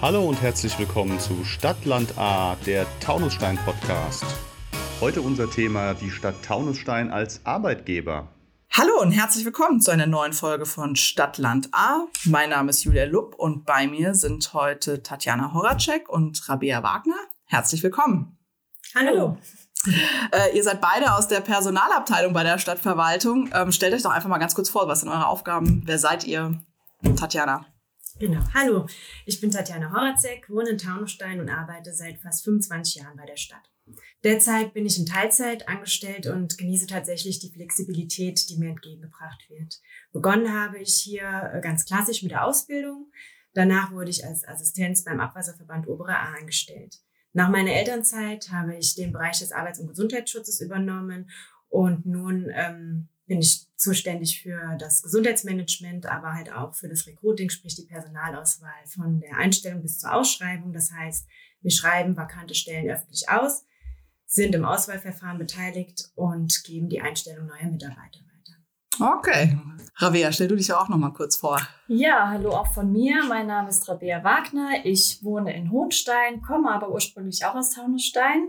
Hallo 0.00 0.24
und 0.24 0.40
herzlich 0.42 0.78
willkommen 0.78 1.18
zu 1.18 1.44
Stadtland 1.44 2.18
A, 2.18 2.56
der 2.66 2.86
Taunusstein 3.00 3.58
Podcast. 3.64 4.24
Heute 5.00 5.22
unser 5.22 5.50
Thema 5.50 5.94
die 5.94 6.10
Stadt 6.10 6.34
Taunusstein 6.44 7.10
als 7.10 7.40
Arbeitgeber. 7.44 8.28
Hallo 8.70 9.00
und 9.00 9.12
herzlich 9.12 9.44
willkommen 9.44 9.80
zu 9.80 9.90
einer 9.90 10.06
neuen 10.06 10.32
Folge 10.32 10.66
von 10.66 10.96
Stadtland 10.96 11.70
A. 11.72 12.06
Mein 12.24 12.50
Name 12.50 12.70
ist 12.70 12.84
Julia 12.84 13.04
Lupp 13.04 13.34
und 13.36 13.64
bei 13.64 13.86
mir 13.86 14.14
sind 14.14 14.52
heute 14.52 15.02
Tatjana 15.02 15.52
Horacek 15.52 16.08
und 16.08 16.48
Rabea 16.48 16.82
Wagner. 16.82 17.16
Herzlich 17.46 17.82
willkommen. 17.82 18.38
Hallo. 18.94 19.38
Äh, 20.32 20.56
ihr 20.56 20.64
seid 20.64 20.80
beide 20.80 21.14
aus 21.14 21.28
der 21.28 21.40
Personalabteilung 21.40 22.32
bei 22.32 22.42
der 22.42 22.58
Stadtverwaltung. 22.58 23.50
Ähm, 23.54 23.72
stellt 23.72 23.94
euch 23.94 24.02
doch 24.02 24.10
einfach 24.10 24.28
mal 24.28 24.38
ganz 24.38 24.54
kurz 24.54 24.68
vor, 24.68 24.88
was 24.88 25.00
sind 25.00 25.08
eure 25.08 25.26
Aufgaben? 25.26 25.82
Wer 25.86 25.98
seid 25.98 26.24
ihr? 26.24 26.60
Tatjana. 27.16 27.66
Genau. 28.18 28.40
Hallo, 28.54 28.86
ich 29.26 29.42
bin 29.42 29.50
Tatjana 29.50 29.92
Horazek, 29.92 30.48
wohne 30.48 30.70
in 30.70 30.78
Taunusstein 30.78 31.38
und 31.38 31.50
arbeite 31.50 31.92
seit 31.92 32.18
fast 32.18 32.44
25 32.44 32.94
Jahren 32.94 33.14
bei 33.14 33.26
der 33.26 33.36
Stadt. 33.36 33.70
Derzeit 34.24 34.72
bin 34.72 34.86
ich 34.86 34.98
in 34.98 35.04
Teilzeit 35.04 35.68
angestellt 35.68 36.26
und 36.26 36.56
genieße 36.56 36.86
tatsächlich 36.86 37.40
die 37.40 37.50
Flexibilität, 37.50 38.48
die 38.48 38.56
mir 38.56 38.70
entgegengebracht 38.70 39.50
wird. 39.50 39.80
Begonnen 40.12 40.50
habe 40.50 40.78
ich 40.78 40.94
hier 40.94 41.52
äh, 41.52 41.60
ganz 41.60 41.84
klassisch 41.84 42.22
mit 42.22 42.32
der 42.32 42.46
Ausbildung. 42.46 43.12
Danach 43.52 43.92
wurde 43.92 44.10
ich 44.10 44.24
als 44.24 44.48
Assistenz 44.48 45.04
beim 45.04 45.20
Abwasserverband 45.20 45.86
Obere 45.86 46.16
A 46.16 46.32
angestellt. 46.38 46.96
Nach 47.34 47.50
meiner 47.50 47.72
Elternzeit 47.72 48.50
habe 48.50 48.76
ich 48.76 48.94
den 48.94 49.12
Bereich 49.12 49.40
des 49.40 49.52
Arbeits- 49.52 49.78
und 49.78 49.88
Gesundheitsschutzes 49.88 50.62
übernommen 50.62 51.28
und 51.68 52.06
nun 52.06 52.50
ähm, 52.54 53.08
bin 53.26 53.40
ich 53.40 53.66
zuständig 53.76 54.40
für 54.42 54.76
das 54.78 55.02
Gesundheitsmanagement, 55.02 56.06
aber 56.06 56.32
halt 56.32 56.52
auch 56.52 56.74
für 56.74 56.88
das 56.88 57.06
Recruiting, 57.06 57.50
sprich 57.50 57.74
die 57.74 57.86
Personalauswahl 57.86 58.86
von 58.86 59.20
der 59.20 59.36
Einstellung 59.36 59.82
bis 59.82 59.98
zur 59.98 60.14
Ausschreibung. 60.14 60.72
Das 60.72 60.92
heißt, 60.92 61.26
wir 61.60 61.70
schreiben 61.70 62.16
vakante 62.16 62.54
Stellen 62.54 62.88
öffentlich 62.88 63.28
aus, 63.28 63.64
sind 64.26 64.54
im 64.54 64.64
Auswahlverfahren 64.64 65.38
beteiligt 65.38 66.10
und 66.14 66.62
geben 66.64 66.88
die 66.88 67.00
Einstellung 67.00 67.46
neuer 67.46 67.70
Mitarbeiter 67.70 68.20
weiter. 68.20 69.16
Okay. 69.18 69.58
Rabea, 69.96 70.30
stell 70.32 70.48
du 70.48 70.56
dich 70.56 70.68
ja 70.68 70.80
auch 70.80 70.88
noch 70.88 70.96
mal 70.96 71.12
kurz 71.12 71.36
vor. 71.36 71.60
Ja, 71.88 72.28
hallo 72.28 72.50
auch 72.50 72.72
von 72.72 72.92
mir. 72.92 73.24
Mein 73.28 73.46
Name 73.46 73.68
ist 73.68 73.88
Rabea 73.88 74.22
Wagner. 74.24 74.84
Ich 74.84 75.22
wohne 75.22 75.54
in 75.54 75.70
Hohenstein, 75.70 76.42
komme 76.42 76.70
aber 76.70 76.90
ursprünglich 76.90 77.44
auch 77.44 77.54
aus 77.54 77.70
Taunusstein. 77.70 78.48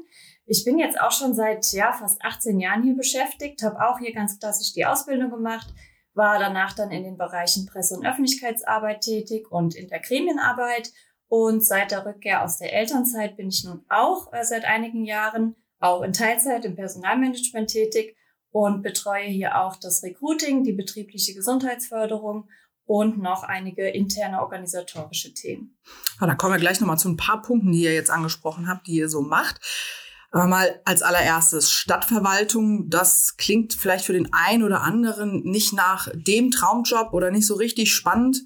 Ich 0.50 0.64
bin 0.64 0.80
jetzt 0.80 1.00
auch 1.00 1.12
schon 1.12 1.36
seit 1.36 1.74
ja, 1.74 1.92
fast 1.92 2.22
18 2.24 2.60
Jahren 2.62 2.82
hier 2.82 2.96
beschäftigt, 2.96 3.62
habe 3.64 3.86
auch 3.86 4.00
hier 4.00 4.14
ganz 4.14 4.40
klassisch 4.40 4.72
die 4.72 4.86
Ausbildung 4.86 5.30
gemacht, 5.30 5.68
war 6.14 6.40
danach 6.40 6.74
dann 6.74 6.90
in 6.90 7.04
den 7.04 7.18
Bereichen 7.18 7.66
Presse- 7.66 7.96
und 7.96 8.06
Öffentlichkeitsarbeit 8.06 9.02
tätig 9.02 9.52
und 9.52 9.76
in 9.76 9.90
der 9.90 10.00
Gremienarbeit. 10.00 10.92
Und 11.28 11.66
seit 11.66 11.92
der 11.92 12.06
Rückkehr 12.06 12.46
aus 12.46 12.58
der 12.58 12.74
Elternzeit 12.74 13.36
bin 13.36 13.50
ich 13.50 13.66
nun 13.66 13.84
auch 13.90 14.32
äh, 14.32 14.46
seit 14.46 14.64
einigen 14.64 15.04
Jahren 15.04 15.58
auch 15.80 16.02
in 16.02 16.14
Teilzeit 16.14 16.64
im 16.64 16.78
Personalmanagement 16.78 17.70
tätig 17.70 18.16
und 18.50 18.82
betreue 18.82 19.26
hier 19.26 19.60
auch 19.62 19.76
das 19.76 20.02
Recruiting, 20.02 20.64
die 20.64 20.72
betriebliche 20.72 21.34
Gesundheitsförderung 21.34 22.48
und 22.86 23.22
noch 23.22 23.44
einige 23.44 23.90
interne 23.90 24.42
organisatorische 24.42 25.34
Themen. 25.34 25.78
Ja, 26.22 26.28
da 26.28 26.36
kommen 26.36 26.54
wir 26.54 26.60
gleich 26.60 26.80
nochmal 26.80 26.98
zu 26.98 27.10
ein 27.10 27.18
paar 27.18 27.42
Punkten, 27.42 27.74
die 27.74 27.84
ihr 27.84 27.94
jetzt 27.94 28.10
angesprochen 28.10 28.70
habt, 28.70 28.88
die 28.88 28.96
ihr 28.96 29.10
so 29.10 29.22
macht. 29.22 29.60
Aber 30.32 30.48
mal 30.48 30.82
als 30.84 31.02
allererstes 31.02 31.72
Stadtverwaltung, 31.72 32.90
das 32.90 33.38
klingt 33.38 33.74
vielleicht 33.74 34.06
für 34.06 34.14
den 34.14 34.34
einen 34.34 34.64
oder 34.64 34.82
anderen 34.82 35.44
nicht 35.44 35.74
nach 35.74 36.10
dem 36.14 36.52
Traumjob 36.52 37.14
oder 37.14 37.32
nicht 37.32 37.48
so 37.48 37.56
richtig 37.56 37.94
spannend. 37.94 38.44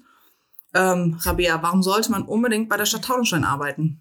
Ähm, 0.74 1.18
Rabea, 1.20 1.62
warum 1.62 1.82
sollte 1.82 2.10
man 2.10 2.22
unbedingt 2.22 2.68
bei 2.68 2.76
der 2.76 2.86
Stadt 2.86 3.04
Taunusstein 3.04 3.44
arbeiten? 3.44 4.00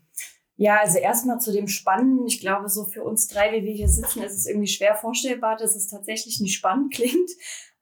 Ja, 0.56 0.80
also 0.80 1.00
erstmal 1.00 1.40
zu 1.40 1.52
dem 1.52 1.68
Spannenden. 1.68 2.28
Ich 2.28 2.40
glaube, 2.40 2.70
so 2.70 2.86
für 2.86 3.04
uns 3.04 3.28
drei, 3.28 3.52
wie 3.52 3.66
wir 3.66 3.74
hier 3.74 3.90
sitzen, 3.90 4.22
ist 4.22 4.36
es 4.36 4.46
irgendwie 4.46 4.68
schwer 4.68 4.94
vorstellbar, 4.96 5.58
dass 5.58 5.76
es 5.76 5.88
tatsächlich 5.88 6.40
nicht 6.40 6.56
spannend 6.56 6.94
klingt. 6.94 7.32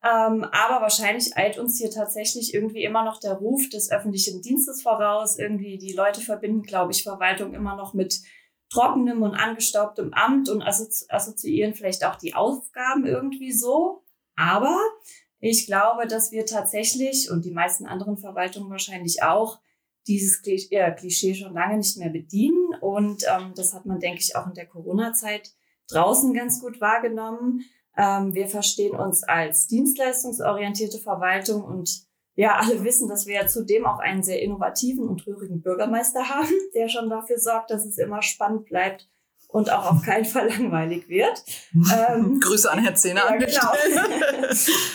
Ähm, 0.01 0.45
aber 0.45 0.81
wahrscheinlich 0.81 1.35
eilt 1.35 1.59
uns 1.59 1.77
hier 1.77 1.91
tatsächlich 1.91 2.53
irgendwie 2.53 2.85
immer 2.85 3.03
noch 3.03 3.19
der 3.19 3.33
Ruf 3.33 3.67
des 3.67 3.91
öffentlichen 3.91 4.41
Dienstes 4.41 4.81
voraus. 4.81 5.37
Irgendwie 5.37 5.77
die 5.77 5.91
Leute 5.91 6.21
verbinden, 6.21 6.63
glaube 6.63 6.93
ich, 6.93 7.03
Verwaltung 7.03 7.53
immer 7.53 7.75
noch 7.75 7.93
mit 7.93 8.21
trockenem 8.69 9.23
und 9.23 9.35
angestaubtem 9.35 10.13
Amt 10.13 10.49
und 10.49 10.61
assoziieren 10.61 11.73
vielleicht 11.73 12.05
auch 12.05 12.15
die 12.15 12.35
Aufgaben 12.35 13.05
irgendwie 13.05 13.51
so. 13.51 14.03
Aber 14.35 14.77
ich 15.39 15.65
glaube, 15.65 16.07
dass 16.07 16.31
wir 16.31 16.45
tatsächlich 16.45 17.31
und 17.31 17.45
die 17.45 17.51
meisten 17.51 17.85
anderen 17.85 18.17
Verwaltungen 18.17 18.69
wahrscheinlich 18.69 19.23
auch 19.23 19.59
dieses 20.07 20.41
Klischee 20.41 21.35
schon 21.35 21.53
lange 21.53 21.77
nicht 21.77 21.97
mehr 21.97 22.09
bedienen. 22.09 22.73
Und 22.81 23.23
ähm, 23.29 23.53
das 23.55 23.73
hat 23.73 23.85
man, 23.85 23.99
denke 23.99 24.21
ich, 24.21 24.35
auch 24.35 24.47
in 24.47 24.53
der 24.53 24.65
Corona-Zeit 24.65 25.53
draußen 25.89 26.33
ganz 26.33 26.59
gut 26.61 26.81
wahrgenommen. 26.81 27.65
Ähm, 27.97 28.33
wir 28.33 28.47
verstehen 28.47 28.95
uns 28.95 29.23
als 29.23 29.67
dienstleistungsorientierte 29.67 30.99
Verwaltung 30.99 31.63
und 31.63 32.08
ja, 32.39 32.55
alle 32.55 32.85
wissen, 32.85 33.09
dass 33.09 33.27
wir 33.27 33.35
ja 33.35 33.47
zudem 33.47 33.85
auch 33.85 33.99
einen 33.99 34.23
sehr 34.23 34.41
innovativen 34.41 35.09
und 35.09 35.27
rührigen 35.27 35.61
Bürgermeister 35.61 36.29
haben, 36.29 36.47
der 36.73 36.87
schon 36.87 37.09
dafür 37.09 37.37
sorgt, 37.37 37.69
dass 37.69 37.85
es 37.85 37.97
immer 37.97 38.21
spannend 38.21 38.65
bleibt 38.65 39.09
und 39.49 39.69
auch 39.69 39.91
auf 39.91 40.03
keinen 40.03 40.23
Fall 40.23 40.47
langweilig 40.57 41.09
wird. 41.09 41.43
Ähm, 41.73 42.39
Grüße 42.41 42.71
an 42.71 42.79
Herrn 42.79 42.95
Zehner. 42.95 43.23
Ja, 43.29 43.35
genau. 43.35 43.73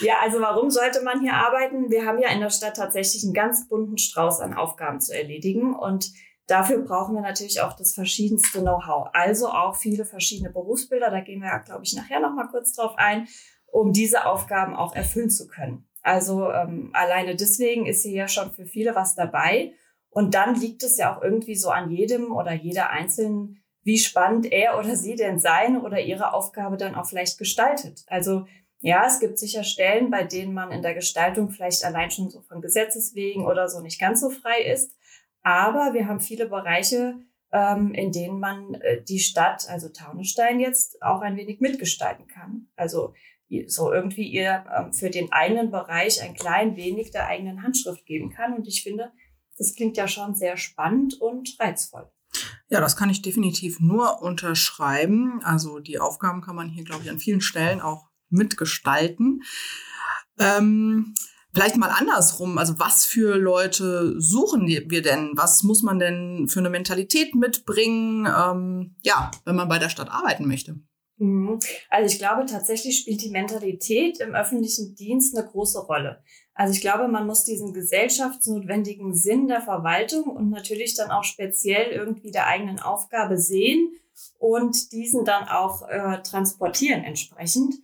ja, 0.00 0.14
also 0.22 0.40
warum 0.40 0.70
sollte 0.70 1.02
man 1.02 1.20
hier 1.20 1.34
arbeiten? 1.34 1.90
Wir 1.90 2.06
haben 2.06 2.18
ja 2.18 2.30
in 2.30 2.40
der 2.40 2.48
Stadt 2.48 2.78
tatsächlich 2.78 3.22
einen 3.24 3.34
ganz 3.34 3.68
bunten 3.68 3.98
Strauß 3.98 4.40
an 4.40 4.54
Aufgaben 4.54 5.02
zu 5.02 5.14
erledigen 5.14 5.74
und 5.74 6.12
dafür 6.46 6.78
brauchen 6.78 7.14
wir 7.14 7.20
natürlich 7.20 7.60
auch 7.60 7.74
das 7.74 7.92
verschiedenste 7.92 8.62
Know-how. 8.62 9.10
Also 9.12 9.48
auch 9.48 9.76
viele 9.76 10.06
verschiedene 10.06 10.48
Berufsbilder. 10.48 11.10
Da 11.10 11.20
gehen 11.20 11.42
wir 11.42 11.58
glaube 11.58 11.82
ich, 11.84 11.92
nachher 11.92 12.20
noch 12.20 12.32
mal 12.32 12.48
kurz 12.48 12.72
drauf 12.72 12.94
ein, 12.96 13.28
um 13.66 13.92
diese 13.92 14.24
Aufgaben 14.24 14.74
auch 14.74 14.94
erfüllen 14.96 15.28
zu 15.28 15.46
können. 15.46 15.86
Also 16.04 16.52
ähm, 16.52 16.90
alleine 16.92 17.34
deswegen 17.34 17.86
ist 17.86 18.02
hier 18.02 18.12
ja 18.12 18.28
schon 18.28 18.52
für 18.52 18.66
viele 18.66 18.94
was 18.94 19.14
dabei. 19.14 19.72
Und 20.10 20.34
dann 20.34 20.54
liegt 20.54 20.84
es 20.84 20.98
ja 20.98 21.16
auch 21.16 21.22
irgendwie 21.22 21.56
so 21.56 21.70
an 21.70 21.90
jedem 21.90 22.30
oder 22.30 22.52
jeder 22.52 22.90
Einzelnen, 22.90 23.64
wie 23.82 23.98
spannend 23.98 24.52
er 24.52 24.78
oder 24.78 24.96
sie 24.96 25.16
denn 25.16 25.40
seine 25.40 25.82
oder 25.82 26.00
ihre 26.00 26.32
Aufgabe 26.32 26.76
dann 26.76 26.94
auch 26.94 27.06
vielleicht 27.06 27.38
gestaltet. 27.38 28.04
Also 28.06 28.46
ja, 28.80 29.06
es 29.06 29.18
gibt 29.18 29.38
sicher 29.38 29.64
Stellen, 29.64 30.10
bei 30.10 30.24
denen 30.24 30.52
man 30.52 30.70
in 30.70 30.82
der 30.82 30.94
Gestaltung 30.94 31.50
vielleicht 31.50 31.84
allein 31.84 32.10
schon 32.10 32.28
so 32.28 32.42
von 32.42 32.60
Gesetzes 32.60 33.14
wegen 33.14 33.46
oder 33.46 33.68
so 33.68 33.80
nicht 33.80 33.98
ganz 33.98 34.20
so 34.20 34.28
frei 34.28 34.60
ist. 34.60 34.94
Aber 35.42 35.94
wir 35.94 36.06
haben 36.06 36.20
viele 36.20 36.46
Bereiche, 36.46 37.18
ähm, 37.50 37.94
in 37.94 38.12
denen 38.12 38.38
man 38.40 38.74
äh, 38.74 39.02
die 39.02 39.20
Stadt, 39.20 39.68
also 39.70 39.88
Taunusstein 39.88 40.60
jetzt, 40.60 41.02
auch 41.02 41.22
ein 41.22 41.36
wenig 41.36 41.60
mitgestalten 41.60 42.26
kann. 42.26 42.68
Also 42.76 43.14
so 43.66 43.92
irgendwie 43.92 44.28
ihr 44.28 44.64
ähm, 44.76 44.92
für 44.92 45.10
den 45.10 45.32
eigenen 45.32 45.70
Bereich 45.70 46.22
ein 46.22 46.34
klein 46.34 46.76
wenig 46.76 47.10
der 47.10 47.26
eigenen 47.26 47.62
Handschrift 47.62 48.04
geben 48.06 48.30
kann. 48.30 48.54
Und 48.54 48.66
ich 48.66 48.82
finde, 48.82 49.12
das 49.58 49.74
klingt 49.74 49.96
ja 49.96 50.08
schon 50.08 50.34
sehr 50.34 50.56
spannend 50.56 51.20
und 51.20 51.56
reizvoll. 51.58 52.10
Ja, 52.68 52.80
das 52.80 52.96
kann 52.96 53.10
ich 53.10 53.22
definitiv 53.22 53.78
nur 53.80 54.22
unterschreiben. 54.22 55.40
Also 55.44 55.78
die 55.78 55.98
Aufgaben 55.98 56.40
kann 56.40 56.56
man 56.56 56.68
hier, 56.68 56.84
glaube 56.84 57.04
ich, 57.04 57.10
an 57.10 57.18
vielen 57.18 57.40
Stellen 57.40 57.80
auch 57.80 58.08
mitgestalten. 58.30 59.42
Ähm, 60.38 61.14
vielleicht 61.52 61.76
mal 61.76 61.90
andersrum. 61.90 62.58
Also 62.58 62.78
was 62.78 63.04
für 63.04 63.36
Leute 63.36 64.20
suchen 64.20 64.66
wir 64.66 65.02
denn? 65.02 65.32
Was 65.34 65.62
muss 65.62 65.82
man 65.82 65.98
denn 65.98 66.48
für 66.48 66.60
eine 66.60 66.70
Mentalität 66.70 67.34
mitbringen? 67.34 68.26
Ähm, 68.26 68.96
ja, 69.02 69.30
wenn 69.44 69.56
man 69.56 69.68
bei 69.68 69.78
der 69.78 69.88
Stadt 69.88 70.10
arbeiten 70.10 70.48
möchte. 70.48 70.80
Mhm. 71.16 71.58
Also 71.90 72.12
ich 72.12 72.18
glaube, 72.18 72.44
tatsächlich 72.46 72.98
spielt 72.98 73.22
die 73.22 73.30
Mentalität 73.30 74.20
im 74.20 74.34
öffentlichen 74.34 74.94
Dienst 74.94 75.36
eine 75.36 75.46
große 75.46 75.80
Rolle. 75.80 76.22
Also 76.54 76.72
ich 76.72 76.80
glaube, 76.80 77.08
man 77.08 77.26
muss 77.26 77.44
diesen 77.44 77.72
gesellschaftsnotwendigen 77.72 79.14
Sinn 79.14 79.48
der 79.48 79.60
Verwaltung 79.60 80.24
und 80.24 80.50
natürlich 80.50 80.94
dann 80.94 81.10
auch 81.10 81.24
speziell 81.24 81.90
irgendwie 81.90 82.30
der 82.30 82.46
eigenen 82.46 82.78
Aufgabe 82.80 83.38
sehen 83.38 83.92
und 84.38 84.92
diesen 84.92 85.24
dann 85.24 85.48
auch 85.48 85.88
äh, 85.88 86.22
transportieren 86.22 87.02
entsprechend. 87.02 87.74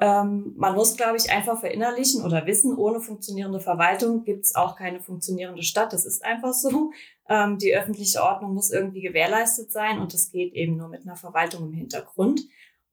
Ähm, 0.00 0.52
man 0.56 0.74
muss, 0.74 0.96
glaube 0.96 1.16
ich, 1.16 1.30
einfach 1.30 1.58
verinnerlichen 1.58 2.22
oder 2.22 2.44
wissen, 2.46 2.76
ohne 2.76 3.00
funktionierende 3.00 3.60
Verwaltung 3.60 4.24
gibt 4.24 4.44
es 4.44 4.54
auch 4.54 4.76
keine 4.76 5.00
funktionierende 5.00 5.62
Stadt. 5.62 5.92
Das 5.92 6.04
ist 6.04 6.22
einfach 6.22 6.52
so. 6.52 6.90
Ähm, 7.28 7.58
die 7.58 7.74
öffentliche 7.74 8.22
Ordnung 8.22 8.54
muss 8.54 8.70
irgendwie 8.70 9.00
gewährleistet 9.00 9.72
sein 9.72 9.98
und 9.98 10.12
das 10.12 10.30
geht 10.30 10.52
eben 10.52 10.76
nur 10.76 10.88
mit 10.88 11.02
einer 11.02 11.16
Verwaltung 11.16 11.64
im 11.64 11.72
Hintergrund. 11.72 12.42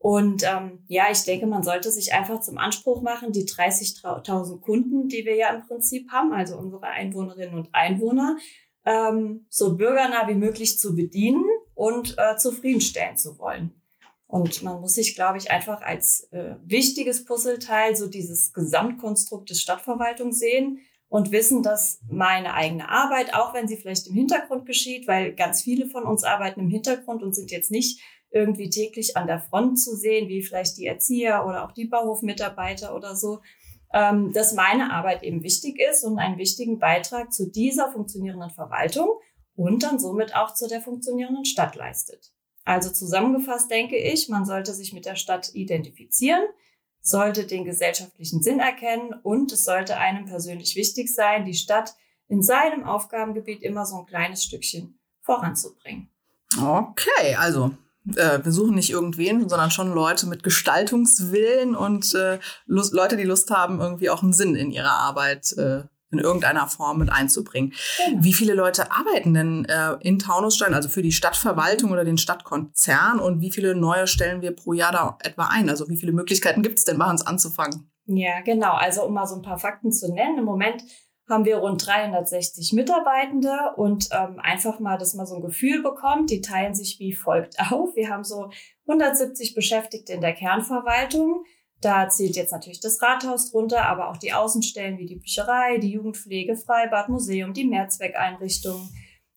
Und 0.04 0.44
ähm, 0.44 0.84
ja, 0.90 1.06
ich 1.10 1.24
denke, 1.24 1.48
man 1.48 1.64
sollte 1.64 1.90
sich 1.90 2.14
einfach 2.14 2.42
zum 2.42 2.58
Anspruch 2.58 3.02
machen, 3.02 3.32
die 3.32 3.46
30.000 3.46 4.60
Kunden, 4.60 5.08
die 5.08 5.24
wir 5.24 5.38
ja 5.38 5.48
im 5.56 5.66
Prinzip 5.66 6.12
haben, 6.12 6.34
also 6.34 6.58
unsere 6.58 6.84
Einwohnerinnen 6.88 7.56
und 7.56 7.70
Einwohner, 7.72 8.36
ähm, 8.84 9.46
so 9.48 9.78
bürgernah 9.78 10.28
wie 10.28 10.34
möglich 10.34 10.78
zu 10.78 10.94
bedienen 10.94 11.46
und 11.74 12.18
äh, 12.18 12.36
zufriedenstellen 12.36 13.16
zu 13.16 13.40
wollen. 13.40 13.82
Und 14.28 14.62
man 14.62 14.82
muss 14.82 14.96
sich, 14.96 15.16
glaube 15.16 15.38
ich, 15.38 15.52
einfach 15.52 15.82
als 15.82 16.28
äh, 16.32 16.56
wichtiges 16.66 17.24
Puzzleteil 17.24 17.96
so 17.96 18.08
dieses 18.08 18.52
Gesamtkonstrukt 18.52 19.52
des 19.52 19.62
Stadtverwaltung 19.62 20.34
sehen 20.34 20.80
und 21.08 21.32
wissen, 21.32 21.64
dass 21.64 22.02
meine 22.10 22.56
eigene 22.56 22.90
Arbeit, 22.90 23.34
auch 23.34 23.54
wenn 23.54 23.70
sie 23.70 23.78
vielleicht 23.78 24.08
im 24.08 24.16
Hintergrund 24.16 24.66
geschieht, 24.66 25.08
weil 25.08 25.34
ganz 25.34 25.62
viele 25.62 25.86
von 25.86 26.04
uns 26.04 26.26
arbeiten 26.26 26.60
im 26.60 26.70
Hintergrund 26.70 27.24
und 27.24 27.34
sind 27.34 27.52
jetzt 27.52 27.72
nicht 27.72 28.02
irgendwie 28.34 28.70
täglich 28.70 29.16
an 29.16 29.28
der 29.28 29.40
Front 29.40 29.80
zu 29.80 29.96
sehen, 29.96 30.28
wie 30.28 30.42
vielleicht 30.42 30.78
die 30.78 30.88
Erzieher 30.88 31.46
oder 31.46 31.66
auch 31.66 31.72
die 31.72 31.86
Bauhofmitarbeiter 31.86 32.96
oder 32.96 33.16
so, 33.16 33.42
ähm, 33.94 34.34
dass 34.34 34.54
meine 34.54 34.92
Arbeit 34.92 35.24
eben 35.24 35.44
wichtig 35.44 35.80
ist 35.80 36.04
und 36.04 36.18
einen 36.18 36.40
wichtigen 36.40 36.80
Beitrag 36.80 37.32
zu 37.32 37.50
dieser 37.50 37.92
funktionierenden 37.92 38.50
Verwaltung 38.50 39.10
und 39.56 39.84
dann 39.84 40.00
somit 40.00 40.36
auch 40.36 40.54
zu 40.56 40.68
der 40.68 40.82
funktionierenden 40.82 41.46
Stadt 41.46 41.76
leistet. 41.76 42.34
Also 42.66 42.90
zusammengefasst 42.90 43.70
denke 43.70 43.98
ich, 43.98 44.30
man 44.30 44.46
sollte 44.46 44.74
sich 44.74 44.94
mit 44.94 45.06
der 45.06 45.16
Stadt 45.16 45.54
identifizieren, 45.54 46.44
sollte 47.02 47.46
den 47.46 47.66
gesellschaftlichen 47.66 48.42
Sinn 48.42 48.60
erkennen 48.60 49.14
und 49.22 49.52
es 49.52 49.66
sollte 49.66 49.98
einem 49.98 50.26
persönlich 50.26 50.76
wichtig 50.76 51.14
sein, 51.14 51.46
die 51.46 51.54
Stadt 51.54 51.94
in 52.28 52.42
seinem 52.42 52.84
Aufgabengebiet 52.86 53.62
immer 53.62 53.86
so 53.86 53.98
ein 53.98 54.06
kleines 54.06 54.44
Stückchen 54.44 54.98
voranzubringen. 55.22 56.10
Okay, 56.58 57.36
also 57.38 57.72
äh, 58.16 58.40
wir 58.44 58.52
suchen 58.52 58.76
nicht 58.76 58.90
irgendwen, 58.90 59.48
sondern 59.48 59.72
schon 59.72 59.94
Leute 59.94 60.28
mit 60.28 60.44
Gestaltungswillen 60.44 61.76
und 61.76 62.14
äh, 62.16 62.40
Lust, 62.66 62.94
Leute, 62.94 63.18
die 63.18 63.24
Lust 63.24 63.52
haben, 63.52 63.80
irgendwie 63.80 64.10
auch 64.10 64.24
einen 64.24 64.34
Sinn 64.34 64.56
in 64.56 64.72
ihrer 64.72 64.92
Arbeit 64.92 65.54
äh, 65.58 65.84
in 66.14 66.20
irgendeiner 66.20 66.68
Form 66.68 67.00
mit 67.00 67.12
einzubringen. 67.12 67.74
Genau. 68.06 68.24
Wie 68.24 68.34
viele 68.34 68.54
Leute 68.54 68.92
arbeiten 68.92 69.34
denn 69.34 69.66
äh, 69.66 69.94
in 70.02 70.20
Taunusstein, 70.20 70.74
also 70.74 70.88
für 70.88 71.02
die 71.02 71.12
Stadtverwaltung 71.12 71.92
oder 71.92 72.06
den 72.06 72.18
Stadtkonzern 72.18 73.20
und 73.20 73.42
wie 73.42 73.52
viele 73.52 73.76
neue 73.76 74.08
stellen 74.08 74.42
wir 74.42 74.56
pro 74.56 74.74
Jahr 74.74 74.92
da 74.92 75.18
etwa 75.24 75.48
ein? 75.52 75.70
Also 75.70 75.90
wie 75.90 75.98
viele 75.98 76.12
Möglichkeiten 76.12 76.62
gibt 76.62 76.78
es 76.78 76.86
denn 76.86 77.00
bei 77.00 77.10
uns 77.10 77.26
anzufangen? 77.26 77.92
Ja, 78.06 78.42
genau. 78.42 78.74
Also 78.74 79.04
um 79.04 79.14
mal 79.14 79.26
so 79.26 79.36
ein 79.36 79.42
paar 79.42 79.58
Fakten 79.58 79.92
zu 79.92 80.14
nennen, 80.14 80.38
im 80.38 80.46
Moment 80.46 80.84
haben 81.30 81.46
wir 81.46 81.58
rund 81.58 81.86
360 81.86 82.74
Mitarbeitende 82.74 83.74
und 83.78 84.10
ähm, 84.12 84.40
einfach 84.40 84.80
mal, 84.80 84.98
dass 84.98 85.14
man 85.14 85.26
so 85.26 85.36
ein 85.36 85.42
Gefühl 85.42 85.82
bekommt, 85.82 86.30
die 86.30 86.42
teilen 86.42 86.76
sich 86.76 87.00
wie 87.00 87.14
folgt 87.14 87.60
auf. 87.72 87.96
Wir 87.96 88.10
haben 88.10 88.24
so 88.24 88.50
170 88.88 89.56
Beschäftigte 89.56 90.14
in 90.14 90.22
der 90.22 90.34
Kernverwaltung. 90.34 91.44
Da 91.82 92.08
zählt 92.08 92.36
jetzt 92.36 92.52
natürlich 92.52 92.80
das 92.80 93.02
Rathaus 93.02 93.52
drunter, 93.52 93.86
aber 93.86 94.10
auch 94.10 94.18
die 94.18 94.32
Außenstellen 94.32 94.98
wie 94.98 95.06
die 95.06 95.18
Bücherei, 95.18 95.78
die 95.80 95.92
Jugendpflege, 95.92 96.56
Freibad, 96.56 97.10
Museum, 97.10 97.54
die 97.54 97.66
Mehrzweckeinrichtungen. 97.66 98.90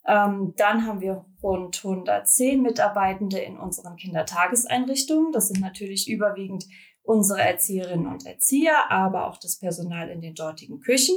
Ähm, 0.05 0.53
dann 0.55 0.85
haben 0.85 1.01
wir 1.01 1.25
rund 1.43 1.77
110 1.83 2.61
Mitarbeitende 2.61 3.39
in 3.39 3.57
unseren 3.57 3.97
Kindertageseinrichtungen. 3.97 5.33
Das 5.33 5.49
sind 5.49 5.59
natürlich 5.59 6.09
überwiegend 6.09 6.65
unsere 7.03 7.41
Erzieherinnen 7.41 8.07
und 8.07 8.25
Erzieher, 8.25 8.91
aber 8.91 9.27
auch 9.27 9.37
das 9.37 9.59
Personal 9.59 10.09
in 10.09 10.21
den 10.21 10.35
dortigen 10.35 10.79
Küchen. 10.79 11.15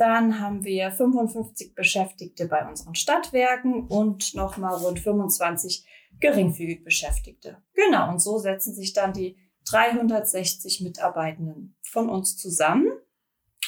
Dann 0.00 0.40
haben 0.40 0.64
wir 0.64 0.90
55 0.92 1.74
Beschäftigte 1.74 2.46
bei 2.46 2.66
unseren 2.66 2.94
Stadtwerken 2.94 3.86
und 3.86 4.34
nochmal 4.34 4.76
rund 4.76 4.98
25 4.98 5.84
geringfügig 6.20 6.82
Beschäftigte. 6.82 7.58
Genau, 7.74 8.08
und 8.08 8.18
so 8.18 8.38
setzen 8.38 8.74
sich 8.74 8.94
dann 8.94 9.12
die 9.12 9.36
360 9.70 10.80
Mitarbeitenden 10.80 11.76
von 11.82 12.08
uns 12.08 12.38
zusammen. 12.38 12.88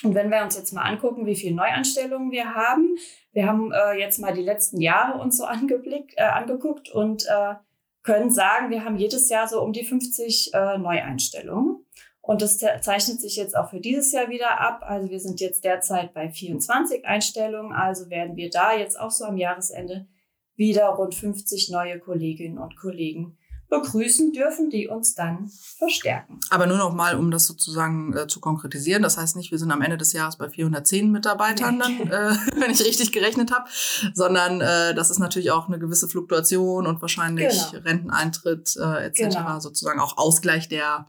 Und 0.04 0.14
wenn 0.14 0.30
wir 0.30 0.42
uns 0.42 0.56
jetzt 0.56 0.72
mal 0.72 0.84
angucken, 0.84 1.26
wie 1.26 1.36
viele 1.36 1.54
Neuanstellungen 1.54 2.30
wir 2.30 2.54
haben, 2.54 2.96
wir 3.32 3.46
haben 3.46 3.70
äh, 3.70 3.98
jetzt 3.98 4.18
mal 4.18 4.32
die 4.32 4.40
letzten 4.40 4.80
Jahre 4.80 5.20
uns 5.20 5.36
so 5.36 5.44
angeblickt, 5.44 6.14
äh, 6.16 6.22
angeguckt 6.22 6.90
und 6.90 7.26
äh, 7.26 7.56
können 8.02 8.30
sagen, 8.30 8.70
wir 8.70 8.86
haben 8.86 8.96
jedes 8.96 9.28
Jahr 9.28 9.48
so 9.48 9.60
um 9.60 9.74
die 9.74 9.84
50 9.84 10.54
äh, 10.54 10.78
Neueinstellungen. 10.78 11.84
Und 12.22 12.40
das 12.40 12.58
zeichnet 12.58 13.20
sich 13.20 13.36
jetzt 13.36 13.56
auch 13.56 13.70
für 13.70 13.80
dieses 13.80 14.12
Jahr 14.12 14.28
wieder 14.28 14.60
ab. 14.60 14.82
Also 14.82 15.10
wir 15.10 15.18
sind 15.18 15.40
jetzt 15.40 15.64
derzeit 15.64 16.14
bei 16.14 16.30
24 16.30 17.04
Einstellungen. 17.04 17.72
Also 17.72 18.10
werden 18.10 18.36
wir 18.36 18.48
da 18.48 18.74
jetzt 18.74 18.98
auch 18.98 19.10
so 19.10 19.24
am 19.24 19.36
Jahresende 19.36 20.06
wieder 20.54 20.86
rund 20.86 21.16
50 21.16 21.70
neue 21.70 21.98
Kolleginnen 21.98 22.58
und 22.58 22.76
Kollegen 22.76 23.36
begrüßen 23.72 24.32
dürfen, 24.32 24.68
die 24.68 24.86
uns 24.86 25.14
dann 25.14 25.50
verstärken. 25.78 26.38
Aber 26.50 26.66
nur 26.66 26.76
noch 26.76 26.92
mal, 26.92 27.16
um 27.16 27.30
das 27.30 27.46
sozusagen 27.46 28.14
äh, 28.14 28.26
zu 28.28 28.38
konkretisieren. 28.38 29.02
Das 29.02 29.16
heißt 29.16 29.34
nicht, 29.34 29.50
wir 29.50 29.58
sind 29.58 29.72
am 29.72 29.80
Ende 29.80 29.96
des 29.96 30.12
Jahres 30.12 30.36
bei 30.36 30.48
410 30.48 31.10
Mitarbeitern, 31.10 31.78
dann, 31.78 32.00
äh, 32.08 32.36
wenn 32.54 32.70
ich 32.70 32.84
richtig 32.84 33.12
gerechnet 33.12 33.50
habe, 33.50 33.64
sondern 34.14 34.60
äh, 34.60 34.94
das 34.94 35.10
ist 35.10 35.18
natürlich 35.18 35.50
auch 35.50 35.68
eine 35.68 35.78
gewisse 35.78 36.06
Fluktuation 36.06 36.86
und 36.86 37.00
wahrscheinlich 37.00 37.72
genau. 37.72 37.82
Renteneintritt 37.84 38.76
äh, 38.76 39.06
etc. 39.06 39.20
Genau. 39.20 39.58
sozusagen 39.58 40.00
auch 40.00 40.18
Ausgleich 40.18 40.68
der 40.68 41.06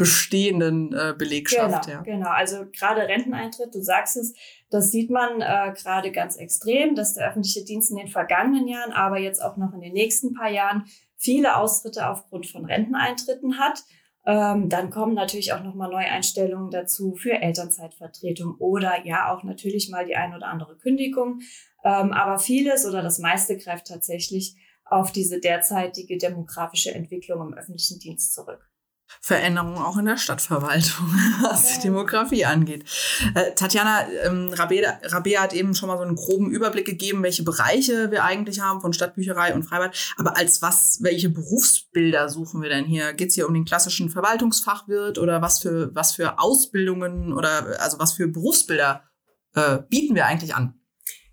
bestehenden 0.00 0.94
äh, 0.94 1.14
Belegschaft. 1.16 1.86
Genau, 1.86 1.98
ja. 1.98 2.02
genau. 2.02 2.30
Also 2.30 2.64
gerade 2.72 3.02
Renteneintritt, 3.02 3.74
du 3.74 3.82
sagst 3.82 4.16
es, 4.16 4.34
das 4.70 4.90
sieht 4.90 5.10
man 5.10 5.42
äh, 5.42 5.74
gerade 5.74 6.10
ganz 6.10 6.36
extrem, 6.36 6.94
dass 6.94 7.14
der 7.14 7.28
öffentliche 7.28 7.64
Dienst 7.64 7.90
in 7.90 7.98
den 7.98 8.08
vergangenen 8.08 8.66
Jahren, 8.66 8.92
aber 8.92 9.18
jetzt 9.18 9.42
auch 9.42 9.58
noch 9.58 9.74
in 9.74 9.80
den 9.80 9.92
nächsten 9.92 10.32
paar 10.32 10.50
Jahren 10.50 10.84
viele 11.16 11.56
Austritte 11.56 12.08
aufgrund 12.08 12.46
von 12.46 12.64
Renteneintritten 12.64 13.58
hat. 13.58 13.84
Ähm, 14.24 14.70
dann 14.70 14.90
kommen 14.90 15.14
natürlich 15.14 15.52
auch 15.52 15.62
nochmal 15.62 15.90
Neueinstellungen 15.90 16.70
dazu 16.70 17.14
für 17.14 17.32
Elternzeitvertretung 17.32 18.56
oder 18.58 19.04
ja 19.04 19.34
auch 19.34 19.44
natürlich 19.44 19.90
mal 19.90 20.06
die 20.06 20.16
ein 20.16 20.34
oder 20.34 20.46
andere 20.46 20.76
Kündigung. 20.76 21.40
Ähm, 21.84 22.12
aber 22.12 22.38
vieles 22.38 22.86
oder 22.86 23.02
das 23.02 23.18
meiste 23.18 23.58
greift 23.58 23.88
tatsächlich 23.88 24.56
auf 24.84 25.12
diese 25.12 25.40
derzeitige 25.40 26.16
demografische 26.16 26.94
Entwicklung 26.94 27.48
im 27.48 27.54
öffentlichen 27.54 27.98
Dienst 27.98 28.34
zurück. 28.34 28.69
Veränderungen 29.20 29.78
auch 29.78 29.96
in 29.98 30.06
der 30.06 30.16
Stadtverwaltung, 30.16 31.06
was 31.42 31.74
die 31.74 31.80
Demografie 31.82 32.44
angeht. 32.44 32.84
Äh, 33.34 33.52
Tatjana 33.54 34.08
ähm, 34.24 34.52
Rabea, 34.52 34.98
Rabea 35.04 35.42
hat 35.42 35.52
eben 35.52 35.74
schon 35.74 35.88
mal 35.88 35.96
so 35.96 36.04
einen 36.04 36.16
groben 36.16 36.50
Überblick 36.50 36.86
gegeben, 36.86 37.22
welche 37.22 37.42
Bereiche 37.42 38.10
wir 38.10 38.24
eigentlich 38.24 38.60
haben 38.60 38.80
von 38.80 38.92
Stadtbücherei 38.92 39.54
und 39.54 39.64
Freibad. 39.64 39.96
Aber 40.16 40.36
als 40.36 40.62
was, 40.62 40.98
welche 41.02 41.28
Berufsbilder 41.28 42.28
suchen 42.28 42.62
wir 42.62 42.68
denn 42.68 42.84
hier? 42.84 43.12
Geht 43.12 43.28
es 43.28 43.34
hier 43.34 43.48
um 43.48 43.54
den 43.54 43.64
klassischen 43.64 44.10
Verwaltungsfachwirt 44.10 45.18
oder 45.18 45.42
was 45.42 45.60
für, 45.60 45.94
was 45.94 46.12
für 46.12 46.38
Ausbildungen 46.38 47.32
oder 47.32 47.80
also 47.80 47.98
was 47.98 48.12
für 48.12 48.28
Berufsbilder 48.28 49.04
äh, 49.54 49.78
bieten 49.88 50.14
wir 50.14 50.26
eigentlich 50.26 50.54
an? 50.54 50.74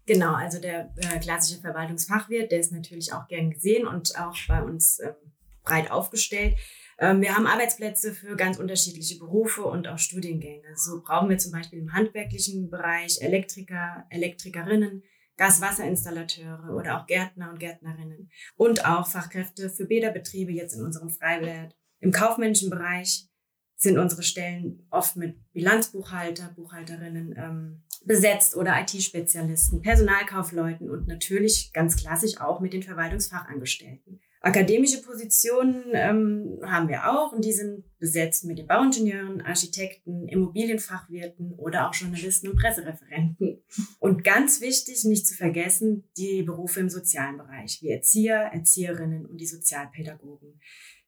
Genau, 0.05 0.33
also 0.33 0.59
der 0.59 0.93
äh, 0.95 1.19
klassische 1.19 1.59
Verwaltungsfachwirt, 1.59 2.51
der 2.51 2.59
ist 2.59 2.71
natürlich 2.71 3.11
auch 3.13 3.27
gern 3.27 3.51
gesehen 3.51 3.85
und 3.85 4.17
auch 4.17 4.35
bei 4.47 4.63
uns 4.63 4.99
ähm, 4.99 5.15
breit 5.63 5.91
aufgestellt. 5.91 6.55
Ähm, 6.99 7.21
wir 7.21 7.35
haben 7.35 7.47
Arbeitsplätze 7.47 8.13
für 8.13 8.35
ganz 8.35 8.57
unterschiedliche 8.57 9.19
Berufe 9.19 9.63
und 9.63 9.87
auch 9.87 9.99
Studiengänge. 9.99 10.63
So 10.75 11.01
brauchen 11.01 11.29
wir 11.29 11.37
zum 11.37 11.51
Beispiel 11.51 11.79
im 11.79 11.93
handwerklichen 11.93 12.69
Bereich 12.69 13.21
Elektriker, 13.21 14.05
Elektrikerinnen, 14.09 15.03
Gas-Wasser-Installateure 15.37 16.75
oder 16.75 16.99
auch 16.99 17.05
Gärtner 17.05 17.51
und 17.51 17.59
Gärtnerinnen 17.59 18.31
und 18.55 18.85
auch 18.85 19.07
Fachkräfte 19.07 19.69
für 19.69 19.85
Bäderbetriebe 19.85 20.51
jetzt 20.51 20.73
in 20.73 20.83
unserem 20.83 21.09
Freiwert. 21.09 21.75
Im 21.99 22.11
kaufmännischen 22.11 22.71
Bereich 22.71 23.27
sind 23.75 23.99
unsere 23.99 24.23
Stellen 24.23 24.87
oft 24.89 25.15
mit 25.15 25.37
Bilanzbuchhalter, 25.53 26.51
Buchhalterinnen 26.55 27.35
ähm, 27.37 27.83
besetzt 28.05 28.55
oder 28.55 28.81
IT-Spezialisten, 28.81 29.81
Personalkaufleuten 29.81 30.89
und 30.89 31.07
natürlich 31.07 31.71
ganz 31.73 31.95
klassisch 31.95 32.41
auch 32.41 32.59
mit 32.59 32.73
den 32.73 32.81
Verwaltungsfachangestellten. 32.81 34.19
Akademische 34.47 35.01
Positionen 35.01 35.83
ähm, 35.91 36.59
haben 36.63 36.87
wir 36.87 37.11
auch 37.11 37.33
und 37.33 37.43
die 37.43 37.51
sind 37.51 37.83
besetzt 37.99 38.45
mit 38.45 38.57
den 38.57 38.65
Bauingenieuren, 38.65 39.41
Architekten, 39.41 40.25
Immobilienfachwirten 40.29 41.51
oder 41.55 41.89
auch 41.89 41.93
Journalisten 41.93 42.47
und 42.47 42.57
Pressereferenten. 42.57 43.61
Und 43.99 44.23
ganz 44.23 44.61
wichtig, 44.61 45.03
nicht 45.03 45.27
zu 45.27 45.35
vergessen, 45.35 46.05
die 46.15 46.43
Berufe 46.43 46.79
im 46.79 46.89
sozialen 46.89 47.35
Bereich, 47.35 47.81
wie 47.81 47.89
Erzieher, 47.89 48.53
Erzieherinnen 48.53 49.25
und 49.25 49.41
die 49.41 49.47
Sozialpädagogen, 49.47 50.61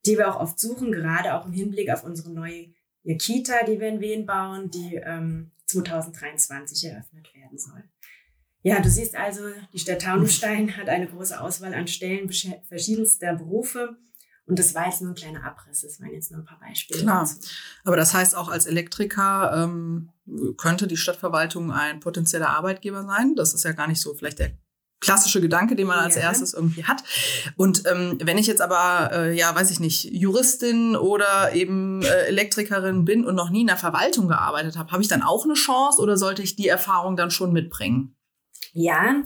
die 0.05 0.17
wir 0.17 0.36
auch 0.36 0.41
oft 0.41 0.60
suchen, 0.60 0.91
gerade 0.91 1.34
auch 1.34 1.46
im 1.46 1.53
Hinblick 1.53 1.91
auf 1.91 2.03
unsere 2.03 2.34
neue 2.34 2.74
Kita, 3.05 3.63
die 3.65 3.79
wir 3.79 3.88
in 3.88 4.01
Wien 4.01 4.25
bauen, 4.25 4.69
die 4.69 4.96
ähm, 4.96 5.51
2023 5.67 6.89
eröffnet 6.89 7.34
werden 7.34 7.58
soll. 7.58 7.86
Ja, 8.61 8.81
du 8.81 8.89
siehst 8.89 9.15
also, 9.15 9.41
die 9.73 9.79
Stadt 9.79 10.01
Taunusstein 10.01 10.75
hat 10.75 10.89
eine 10.89 11.07
große 11.07 11.39
Auswahl 11.39 11.73
an 11.73 11.87
Stellen 11.87 12.29
verschiedenster 12.67 13.35
Berufe. 13.35 13.97
Und 14.45 14.57
das 14.57 14.73
war 14.73 14.87
jetzt 14.87 15.01
nur 15.01 15.11
ein 15.11 15.15
kleiner 15.15 15.43
Abriss, 15.43 15.81
das 15.81 16.01
waren 16.01 16.11
jetzt 16.11 16.31
nur 16.31 16.41
ein 16.41 16.45
paar 16.45 16.59
Beispiele. 16.59 17.01
Klar, 17.01 17.21
dazu. 17.21 17.37
aber 17.83 17.95
das 17.95 18.15
heißt 18.15 18.35
auch 18.35 18.49
als 18.49 18.65
Elektriker 18.65 19.51
ähm, 19.53 20.09
könnte 20.57 20.87
die 20.87 20.97
Stadtverwaltung 20.97 21.71
ein 21.71 21.99
potenzieller 21.99 22.49
Arbeitgeber 22.49 23.03
sein. 23.03 23.35
Das 23.35 23.53
ist 23.53 23.63
ja 23.63 23.73
gar 23.73 23.87
nicht 23.87 24.01
so 24.01 24.15
vielleicht 24.15 24.39
der 24.39 24.51
klassische 25.01 25.39
Gedanke, 25.39 25.75
den 25.75 25.87
man 25.87 25.99
als 25.99 26.15
ja. 26.15 26.23
erstes 26.23 26.55
irgendwie 26.55 26.83
hat. 26.85 27.03
Und 27.55 27.83
ähm, 27.85 28.17
wenn 28.21 28.39
ich 28.39 28.47
jetzt 28.47 28.61
aber, 28.61 29.11
äh, 29.13 29.37
ja, 29.37 29.53
weiß 29.53 29.69
ich 29.69 29.79
nicht, 29.79 30.05
Juristin 30.05 30.95
oder 30.95 31.53
eben 31.53 32.01
äh, 32.01 32.25
Elektrikerin 32.25 33.05
bin 33.05 33.25
und 33.25 33.35
noch 33.35 33.51
nie 33.51 33.61
in 33.61 33.67
der 33.67 33.77
Verwaltung 33.77 34.27
gearbeitet 34.27 34.77
habe, 34.77 34.91
habe 34.91 35.03
ich 35.03 35.07
dann 35.07 35.21
auch 35.21 35.45
eine 35.45 35.53
Chance 35.53 36.01
oder 36.01 36.17
sollte 36.17 36.41
ich 36.41 36.55
die 36.55 36.67
Erfahrung 36.67 37.15
dann 37.15 37.31
schon 37.31 37.53
mitbringen? 37.53 38.15
Ja, 38.79 39.21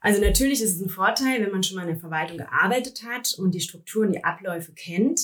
also 0.00 0.18
natürlich 0.18 0.62
ist 0.62 0.76
es 0.76 0.80
ein 0.80 0.88
Vorteil, 0.88 1.42
wenn 1.42 1.50
man 1.50 1.62
schon 1.62 1.76
mal 1.76 1.82
in 1.82 1.88
der 1.88 1.98
Verwaltung 1.98 2.38
gearbeitet 2.38 3.02
hat 3.04 3.34
und 3.38 3.54
die 3.54 3.60
Strukturen, 3.60 4.12
die 4.12 4.24
Abläufe 4.24 4.72
kennt. 4.72 5.20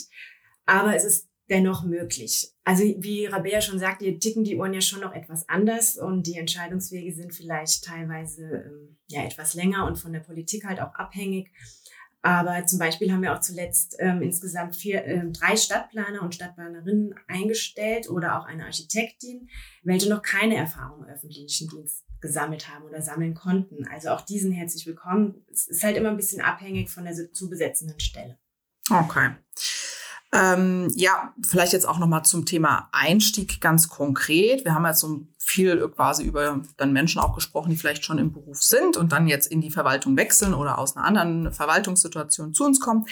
Aber 0.67 0.95
es 0.95 1.05
ist 1.05 1.31
dennoch 1.49 1.83
möglich. 1.83 2.53
Also 2.63 2.85
wie 2.85 3.25
Rabea 3.25 3.63
schon 3.63 3.79
sagt, 3.79 4.03
hier 4.03 4.21
ticken 4.21 4.45
die 4.45 4.57
Uhren 4.57 4.75
ja 4.75 4.83
schon 4.83 5.01
noch 5.01 5.15
etwas 5.15 5.49
anders 5.49 5.97
und 5.97 6.27
die 6.27 6.37
Entscheidungswege 6.37 7.15
sind 7.15 7.35
vielleicht 7.35 7.83
teilweise 7.83 8.43
ähm, 8.67 8.99
ja 9.09 9.25
etwas 9.25 9.55
länger 9.55 9.87
und 9.87 9.97
von 9.97 10.13
der 10.13 10.21
Politik 10.21 10.67
halt 10.67 10.79
auch 10.81 10.95
abhängig. 10.95 11.51
Aber 12.21 12.67
zum 12.67 12.79
Beispiel 12.79 13.11
haben 13.11 13.23
wir 13.23 13.35
auch 13.35 13.41
zuletzt 13.41 13.97
ähm, 13.99 14.21
insgesamt 14.21 14.77
vier, 14.77 15.07
ähm, 15.07 15.33
drei 15.33 15.57
Stadtplaner 15.57 16.21
und 16.21 16.35
Stadtplanerinnen 16.35 17.15
eingestellt 17.29 18.11
oder 18.11 18.39
auch 18.39 18.45
eine 18.45 18.67
Architektin, 18.67 19.49
welche 19.83 20.11
noch 20.11 20.21
keine 20.21 20.57
Erfahrung 20.57 21.05
im 21.05 21.09
öffentlichen 21.09 21.69
Dienst 21.69 22.05
gesammelt 22.21 22.69
haben 22.69 22.85
oder 22.85 23.03
sammeln 23.03 23.35
konnten. 23.35 23.87
Also 23.89 24.11
auch 24.11 24.21
diesen 24.21 24.53
herzlich 24.53 24.87
willkommen. 24.87 25.45
Es 25.50 25.67
ist 25.67 25.83
halt 25.83 25.97
immer 25.97 26.11
ein 26.11 26.17
bisschen 26.17 26.41
abhängig 26.41 26.91
von 26.91 27.05
der 27.05 27.15
zu 27.33 27.49
besetzenden 27.49 28.00
Stelle. 28.00 28.39
Okay. 28.91 29.31
Ähm, 30.33 30.93
ja, 30.95 31.35
vielleicht 31.45 31.73
jetzt 31.73 31.89
auch 31.89 31.99
nochmal 31.99 32.25
zum 32.25 32.47
Thema 32.47 32.89
Einstieg 32.93 33.61
ganz 33.61 33.89
konkret. 33.89 34.65
Wir 34.65 34.75
haben 34.75 34.87
jetzt 34.87 35.00
so 35.00 35.27
viel 35.39 35.89
quasi 35.89 36.23
über 36.23 36.62
dann 36.77 36.93
Menschen 36.93 37.21
auch 37.21 37.35
gesprochen, 37.35 37.71
die 37.71 37.77
vielleicht 37.77 38.05
schon 38.05 38.19
im 38.19 38.33
Beruf 38.33 38.62
sind 38.62 38.97
und 38.97 39.11
dann 39.11 39.27
jetzt 39.27 39.50
in 39.50 39.61
die 39.61 39.73
Verwaltung 39.73 40.17
wechseln 40.17 40.55
oder 40.55 40.79
aus 40.79 40.97
einer 40.97 41.05
anderen 41.05 41.53
Verwaltungssituation 41.53 42.55
zu 42.55 42.65
uns 42.65 42.79
kommen. 42.79 43.07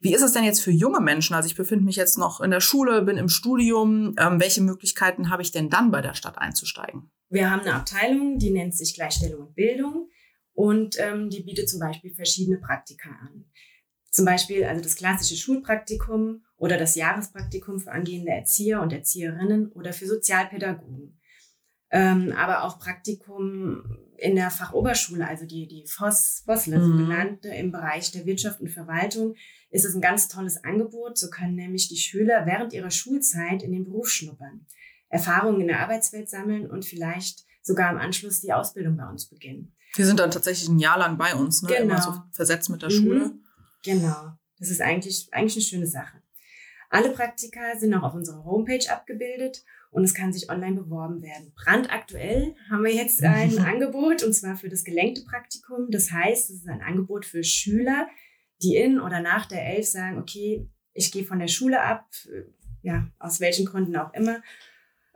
Wie 0.00 0.14
ist 0.14 0.22
es 0.22 0.32
denn 0.32 0.44
jetzt 0.44 0.62
für 0.62 0.70
junge 0.70 1.00
Menschen? 1.00 1.34
Also 1.34 1.46
ich 1.46 1.56
befinde 1.56 1.84
mich 1.84 1.96
jetzt 1.96 2.16
noch 2.16 2.40
in 2.40 2.50
der 2.50 2.60
Schule, 2.60 3.02
bin 3.02 3.18
im 3.18 3.28
Studium. 3.28 4.14
Ähm, 4.18 4.40
welche 4.40 4.62
Möglichkeiten 4.62 5.28
habe 5.28 5.42
ich 5.42 5.52
denn 5.52 5.68
dann 5.68 5.90
bei 5.90 6.00
der 6.00 6.14
Stadt 6.14 6.38
einzusteigen? 6.38 7.10
Wir 7.32 7.50
haben 7.50 7.62
eine 7.62 7.74
Abteilung, 7.74 8.38
die 8.38 8.50
nennt 8.50 8.76
sich 8.76 8.94
Gleichstellung 8.94 9.46
und 9.46 9.54
Bildung 9.54 10.10
und 10.52 10.96
ähm, 11.00 11.30
die 11.30 11.42
bietet 11.42 11.66
zum 11.66 11.80
Beispiel 11.80 12.14
verschiedene 12.14 12.58
Praktika 12.58 13.08
an. 13.08 13.46
Zum 14.10 14.26
Beispiel 14.26 14.64
also 14.64 14.82
das 14.82 14.96
klassische 14.96 15.36
Schulpraktikum 15.36 16.44
oder 16.58 16.76
das 16.76 16.94
Jahrespraktikum 16.94 17.80
für 17.80 17.90
angehende 17.90 18.32
Erzieher 18.32 18.82
und 18.82 18.92
Erzieherinnen 18.92 19.72
oder 19.72 19.94
für 19.94 20.06
Sozialpädagogen. 20.06 21.18
Ähm, 21.90 22.34
aber 22.36 22.64
auch 22.64 22.78
Praktikum 22.78 23.96
in 24.18 24.36
der 24.36 24.50
Fachoberschule, 24.50 25.26
also 25.26 25.46
die, 25.46 25.66
die 25.66 25.86
FOS, 25.86 26.42
FOSLE, 26.44 26.78
mhm. 26.78 26.84
sogenannte, 26.84 27.48
im 27.48 27.72
Bereich 27.72 28.12
der 28.12 28.26
Wirtschaft 28.26 28.60
und 28.60 28.68
Verwaltung, 28.68 29.36
ist 29.70 29.86
es 29.86 29.94
ein 29.94 30.02
ganz 30.02 30.28
tolles 30.28 30.62
Angebot. 30.64 31.16
So 31.16 31.30
können 31.30 31.54
nämlich 31.54 31.88
die 31.88 31.96
Schüler 31.96 32.44
während 32.44 32.74
ihrer 32.74 32.90
Schulzeit 32.90 33.62
in 33.62 33.72
den 33.72 33.84
Beruf 33.84 34.10
schnuppern, 34.10 34.66
Erfahrungen 35.12 35.60
in 35.60 35.68
der 35.68 35.80
Arbeitswelt 35.80 36.28
sammeln 36.28 36.68
und 36.68 36.84
vielleicht 36.84 37.44
sogar 37.60 37.92
im 37.92 37.98
Anschluss 37.98 38.40
die 38.40 38.52
Ausbildung 38.52 38.96
bei 38.96 39.06
uns 39.06 39.26
beginnen. 39.26 39.76
Die 39.96 40.04
sind 40.04 40.18
dann 40.18 40.30
tatsächlich 40.30 40.68
ein 40.68 40.78
Jahr 40.78 40.98
lang 40.98 41.18
bei 41.18 41.34
uns, 41.34 41.62
ne? 41.62 41.68
Genau. 41.68 41.82
Immer 41.82 42.02
so 42.02 42.14
versetzt 42.32 42.70
mit 42.70 42.80
der 42.80 42.90
mhm. 42.90 42.94
Schule. 42.94 43.32
Genau. 43.84 44.32
Das 44.58 44.70
ist 44.70 44.80
eigentlich, 44.80 45.28
eigentlich 45.32 45.56
eine 45.56 45.64
schöne 45.64 45.86
Sache. 45.86 46.22
Alle 46.88 47.10
Praktika 47.10 47.78
sind 47.78 47.94
auch 47.94 48.02
auf 48.02 48.14
unserer 48.14 48.44
Homepage 48.44 48.90
abgebildet 48.90 49.64
und 49.90 50.04
es 50.04 50.14
kann 50.14 50.32
sich 50.32 50.50
online 50.50 50.76
beworben 50.76 51.22
werden. 51.22 51.52
Brandaktuell 51.54 52.54
haben 52.70 52.84
wir 52.84 52.94
jetzt 52.94 53.22
ein 53.22 53.58
Angebot 53.64 54.22
und 54.22 54.32
zwar 54.32 54.56
für 54.56 54.70
das 54.70 54.84
gelenkte 54.84 55.24
Praktikum. 55.24 55.90
Das 55.90 56.10
heißt, 56.10 56.50
es 56.50 56.56
ist 56.56 56.68
ein 56.68 56.80
Angebot 56.80 57.26
für 57.26 57.44
Schüler, 57.44 58.08
die 58.62 58.76
in 58.76 58.98
oder 58.98 59.20
nach 59.20 59.44
der 59.44 59.66
Elf 59.66 59.86
sagen, 59.86 60.18
okay, 60.18 60.66
ich 60.94 61.12
gehe 61.12 61.24
von 61.24 61.38
der 61.38 61.48
Schule 61.48 61.82
ab, 61.82 62.06
ja, 62.80 63.08
aus 63.18 63.40
welchen 63.40 63.66
Gründen 63.66 63.96
auch 63.96 64.12
immer, 64.14 64.42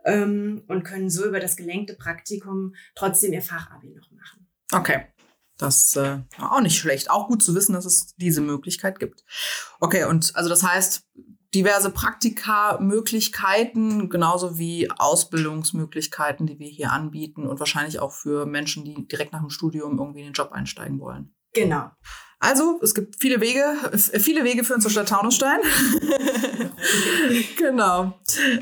ähm, 0.07 0.63
und 0.67 0.83
können 0.83 1.11
so 1.11 1.25
über 1.25 1.39
das 1.39 1.55
gelenkte 1.55 1.93
Praktikum 1.93 2.73
trotzdem 2.95 3.33
ihr 3.33 3.43
Fachabi 3.43 3.89
noch 3.89 4.09
machen. 4.11 4.47
Okay. 4.71 5.05
Das 5.59 5.95
äh, 5.95 6.19
auch 6.39 6.61
nicht 6.61 6.77
schlecht. 6.77 7.09
Auch 7.09 7.27
gut 7.27 7.41
zu 7.43 7.55
wissen, 7.55 7.73
dass 7.73 7.85
es 7.85 8.15
diese 8.15 8.41
Möglichkeit 8.41 8.99
gibt. 8.99 9.23
Okay, 9.79 10.03
und 10.05 10.35
also 10.35 10.49
das 10.49 10.61
heißt, 10.63 11.03
diverse 11.53 11.89
Praktika-Möglichkeiten, 11.89 14.09
genauso 14.09 14.59
wie 14.59 14.91
Ausbildungsmöglichkeiten, 14.91 16.45
die 16.45 16.59
wir 16.59 16.67
hier 16.67 16.91
anbieten 16.91 17.47
und 17.47 17.59
wahrscheinlich 17.59 17.99
auch 17.99 18.13
für 18.13 18.45
Menschen, 18.45 18.85
die 18.85 19.07
direkt 19.07 19.33
nach 19.33 19.41
dem 19.41 19.49
Studium 19.49 19.97
irgendwie 19.97 20.19
in 20.19 20.27
den 20.27 20.33
Job 20.33 20.51
einsteigen 20.51 20.99
wollen. 20.99 21.33
Genau. 21.53 21.89
Also, 22.39 22.79
es 22.83 22.93
gibt 22.93 23.15
viele 23.19 23.41
Wege, 23.41 23.63
viele 23.95 24.43
Wege 24.43 24.63
führen 24.63 24.79
zur 24.79 24.91
Stadt 24.91 25.09
Taunusstein. 25.09 25.59
genau. 27.57 28.13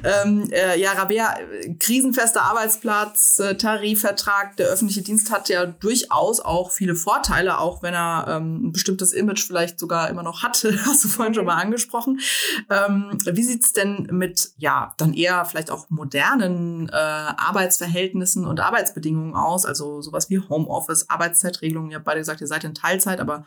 Ähm, 0.03 0.50
äh, 0.50 0.79
ja, 0.79 0.94
Rabea, 0.94 1.36
krisenfester 1.77 2.44
Arbeitsplatz, 2.44 3.38
äh, 3.39 3.55
Tarifvertrag, 3.58 4.55
der 4.55 4.67
öffentliche 4.67 5.01
Dienst 5.01 5.29
hat 5.29 5.50
ja 5.50 5.65
durchaus 5.65 6.39
auch 6.39 6.72
viele 6.72 6.96
Vorteile, 6.96 7.60
auch 7.60 7.84
wenn 7.84 7.94
er 7.94 8.27
ähm, 8.29 8.67
ein 8.67 8.72
bestimmtes 8.72 9.12
Image 9.12 9.46
vielleicht 9.46 9.77
sogar 9.77 10.10
immer 10.10 10.24
noch 10.24 10.41
hat, 10.41 10.65
hast 10.86 11.03
du 11.03 11.10
vorhin 11.10 11.34
schon 11.34 11.46
mal 11.46 11.62
angesprochen. 11.62 12.22
Ähm, 12.70 13.17
wie 13.25 13.44
sieht's 13.44 13.74
denn 13.74 14.08
mit, 14.10 14.51
ja, 14.58 14.94
dann 14.98 15.13
eher 15.13 15.44
vielleicht 15.44 15.70
auch 15.70 15.89
modernen 15.89 16.88
äh, 16.88 16.94
Arbeitsverhältnissen 16.94 18.46
und 18.46 18.62
Arbeitsbedingungen 18.62 19.36
aus? 19.36 19.65
Also 19.65 20.01
sowas 20.01 20.29
wie 20.29 20.39
Homeoffice, 20.39 21.10
Arbeitszeitregelungen. 21.10 21.91
Ihr 21.91 21.98
habt 21.98 22.05
beide 22.05 22.22
gesagt, 22.22 22.39
ihr 22.39 22.48
seid 22.48 22.63
in 22.63 22.74
Teilzeit, 22.74 23.20
aber 23.20 23.44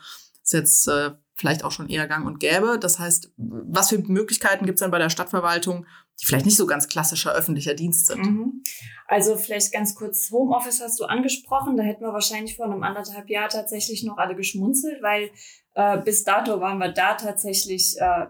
ist 0.49 0.53
jetzt 0.53 0.87
äh, 0.87 1.11
vielleicht 1.35 1.63
auch 1.63 1.71
schon 1.71 1.89
eher 1.89 2.07
gang 2.07 2.25
und 2.25 2.39
gäbe. 2.39 2.77
Das 2.79 2.99
heißt, 2.99 3.31
was 3.37 3.89
für 3.89 3.99
Möglichkeiten 3.99 4.65
gibt 4.65 4.77
es 4.77 4.81
dann 4.81 4.91
bei 4.91 4.97
der 4.97 5.09
Stadtverwaltung, 5.09 5.85
die 6.19 6.25
vielleicht 6.25 6.45
nicht 6.45 6.57
so 6.57 6.65
ganz 6.65 6.87
klassischer 6.87 7.33
öffentlicher 7.33 7.73
Dienst 7.73 8.07
sind? 8.07 8.21
Mhm. 8.21 8.63
Also 9.07 9.37
vielleicht 9.37 9.71
ganz 9.71 9.95
kurz, 9.95 10.29
Homeoffice 10.31 10.81
hast 10.81 10.99
du 10.99 11.05
angesprochen. 11.05 11.77
Da 11.77 11.83
hätten 11.83 12.03
wir 12.03 12.13
wahrscheinlich 12.13 12.57
vor 12.57 12.65
einem 12.65 12.83
anderthalb 12.83 13.29
Jahr 13.29 13.47
tatsächlich 13.47 14.03
noch 14.03 14.17
alle 14.17 14.35
geschmunzelt, 14.35 15.01
weil 15.01 15.29
äh, 15.75 15.99
bis 15.99 16.23
dato 16.23 16.59
waren 16.59 16.79
wir 16.79 16.89
da 16.89 17.13
tatsächlich 17.13 17.95
äh, 17.99 18.25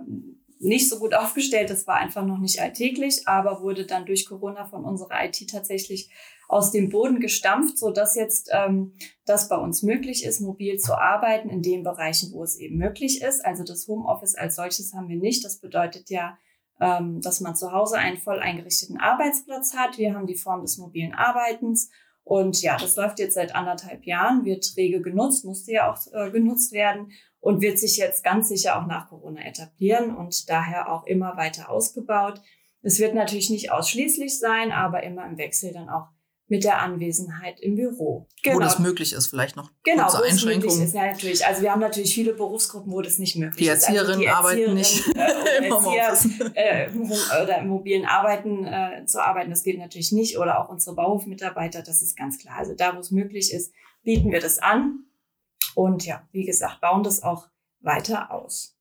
nicht 0.60 0.90
so 0.90 1.00
gut 1.00 1.14
aufgestellt. 1.14 1.70
Das 1.70 1.88
war 1.88 1.96
einfach 1.96 2.26
noch 2.26 2.38
nicht 2.38 2.62
alltäglich, 2.62 3.28
aber 3.28 3.62
wurde 3.62 3.86
dann 3.86 4.06
durch 4.06 4.28
Corona 4.28 4.66
von 4.66 4.84
unserer 4.84 5.26
IT 5.26 5.50
tatsächlich 5.50 6.10
aus 6.50 6.72
dem 6.72 6.90
Boden 6.90 7.20
gestampft, 7.20 7.78
so 7.78 7.92
dass 7.92 8.16
jetzt 8.16 8.50
ähm, 8.52 8.94
das 9.26 9.48
bei 9.50 9.56
uns 9.56 9.84
möglich 9.84 10.26
ist, 10.26 10.42
mobil 10.42 10.78
zu 10.78 10.96
arbeiten 10.96 11.48
in 11.48 11.62
den 11.62 11.84
Bereichen, 11.84 12.34
wo 12.34 12.44
es 12.44 12.58
eben 12.58 12.78
möglich 12.78 13.22
ist. 13.22 13.46
Also 13.46 13.64
das 13.64 13.88
Homeoffice 13.88 14.34
als 14.34 14.56
solches 14.56 14.94
haben 14.94 15.08
wir 15.08 15.16
nicht. 15.16 15.46
Das 15.46 15.60
bedeutet 15.60 16.10
ja, 16.10 16.40
ähm, 16.82 17.22
dass 17.22 17.40
man 17.40 17.56
zu 17.56 17.72
Hause 17.72 18.00
einen 18.00 18.18
voll 18.18 18.40
eingerichteten 18.40 18.98
Arbeitsplatz 18.98 19.76
hat. 19.76 20.00
Wir 20.00 20.16
haben 20.16 20.26
die 20.26 20.36
Form 20.36 20.64
des 20.64 20.80
mobilen 20.80 21.14
Arbeitens. 21.14 21.92
Und 22.24 22.64
ja, 22.64 22.78
das 22.78 22.96
läuft 22.96 23.20
jetzt 23.20 23.36
seit 23.36 23.54
anderthalb 23.54 24.06
Jahren, 24.06 24.44
wird 24.44 24.74
rege 24.76 25.02
genutzt, 25.02 25.46
musste 25.46 25.72
ja 25.72 25.92
auch 25.92 26.00
äh, 26.14 26.32
genutzt 26.32 26.72
werden 26.72 27.12
und 27.40 27.62
wird 27.62 27.78
sich 27.78 27.98
jetzt 27.98 28.24
ganz 28.24 28.50
sicher 28.50 28.80
auch 28.80 28.88
nach 28.88 29.10
Corona 29.10 29.46
etablieren 29.46 30.16
und 30.16 30.50
daher 30.50 30.92
auch 30.92 31.06
immer 31.06 31.38
weiter 31.38 31.70
ausgebaut. 31.70 32.42
Es 32.82 33.00
wird 33.00 33.14
natürlich 33.14 33.52
nicht 33.52 33.72
ausschließlich 33.72 34.40
sein, 34.40 34.72
aber 34.72 35.04
immer 35.04 35.28
im 35.28 35.38
Wechsel 35.38 35.74
dann 35.74 35.90
auch 35.90 36.08
mit 36.50 36.64
der 36.64 36.82
Anwesenheit 36.82 37.60
im 37.60 37.76
Büro. 37.76 38.28
Genau. 38.42 38.58
Wo 38.58 38.60
das 38.60 38.80
möglich 38.80 39.14
ist, 39.14 39.28
vielleicht 39.28 39.56
noch 39.56 39.72
genau, 39.84 40.08
kurze 40.08 40.24
Einschränkungen. 40.24 40.66
Möglich 40.66 40.88
ist, 40.88 40.96
ja, 40.96 41.06
natürlich. 41.06 41.46
Also 41.46 41.62
wir 41.62 41.72
haben 41.72 41.80
natürlich 41.80 42.14
viele 42.14 42.34
Berufsgruppen, 42.34 42.92
wo 42.92 43.02
das 43.02 43.20
nicht 43.20 43.36
möglich 43.36 43.68
die 43.68 43.72
ist. 43.72 43.88
Also 43.88 44.18
die 44.18 44.28
arbeiten 44.28 44.74
nicht 44.74 45.08
äh, 45.16 45.58
im 45.68 45.74
Erzieher, 45.74 46.56
äh, 46.56 46.90
oder 47.44 47.60
im 47.60 47.68
mobilen 47.68 48.06
Arbeiten 48.06 48.66
äh, 48.66 49.06
zu 49.06 49.24
arbeiten, 49.24 49.52
das 49.52 49.64
geht 49.64 49.78
natürlich 49.78 50.12
nicht. 50.12 50.40
Oder 50.40 50.60
auch 50.60 50.70
unsere 50.70 50.96
Bauhofmitarbeiter, 50.96 51.84
das 51.84 52.02
ist 52.02 52.18
ganz 52.18 52.40
klar. 52.40 52.58
Also 52.58 52.74
da, 52.74 52.96
wo 52.96 53.00
es 53.00 53.12
möglich 53.12 53.54
ist, 53.54 53.72
bieten 54.04 54.32
wir 54.32 54.40
das 54.40 54.58
an. 54.58 55.06
Und 55.76 56.06
ja, 56.06 56.28
wie 56.32 56.46
gesagt, 56.46 56.82
bauen 56.82 57.04
das 57.04 57.22
auch 57.22 57.48
weiter 57.80 58.32
aus. 58.32 58.76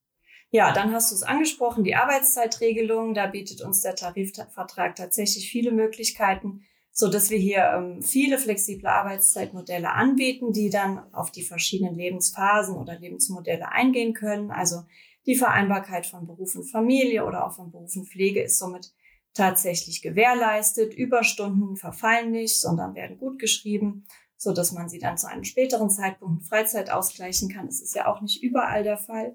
Ja, 0.51 0.73
dann 0.73 0.95
hast 0.95 1.11
du 1.11 1.15
es 1.15 1.23
angesprochen, 1.23 1.85
die 1.85 1.95
Arbeitszeitregelung. 1.95 3.13
Da 3.13 3.27
bietet 3.27 3.61
uns 3.61 3.83
der 3.83 3.95
Tarifvertrag 3.95 4.97
tatsächlich 4.97 5.51
viele 5.51 5.71
Möglichkeiten, 5.71 6.63
so 6.99 7.07
dass 7.09 7.31
wir 7.31 7.39
hier 7.39 7.71
ähm, 7.77 8.03
viele 8.03 8.39
flexible 8.39 8.89
Arbeitszeitmodelle 8.89 9.93
anbieten, 9.93 10.53
die 10.53 10.69
dann 10.69 10.99
auf 11.15 11.31
die 11.31 11.45
verschiedenen 11.45 11.95
Lebensphasen 11.95 12.75
oder 12.75 12.99
Lebensmodelle 12.99 13.71
eingehen 13.71 14.15
können. 14.15 14.51
Also 14.51 14.83
die 15.25 15.37
Vereinbarkeit 15.37 16.07
von 16.07 16.27
Beruf 16.27 16.57
und 16.57 16.65
Familie 16.65 17.25
oder 17.25 17.47
auch 17.47 17.53
von 17.53 17.71
Beruf 17.71 17.95
und 17.95 18.09
Pflege 18.09 18.43
ist 18.43 18.59
somit 18.59 18.93
tatsächlich 19.33 20.03
gewährleistet. 20.03 20.93
Überstunden 20.93 21.77
verfallen 21.77 22.33
nicht, 22.33 22.59
sondern 22.59 22.97
werden 22.97 23.17
gut 23.17 23.39
geschrieben 23.39 24.05
so 24.41 24.53
dass 24.53 24.71
man 24.71 24.89
sie 24.89 25.01
dann 25.01 25.19
zu 25.19 25.29
einem 25.29 25.43
späteren 25.43 25.91
Zeitpunkt 25.91 26.47
Freizeit 26.47 26.91
ausgleichen 26.91 27.49
kann. 27.49 27.67
Das 27.67 27.81
ist 27.81 27.97
ja 27.97 28.07
auch 28.07 28.21
nicht 28.21 28.41
überall 28.41 28.85
der 28.85 28.97
Fall. 28.97 29.35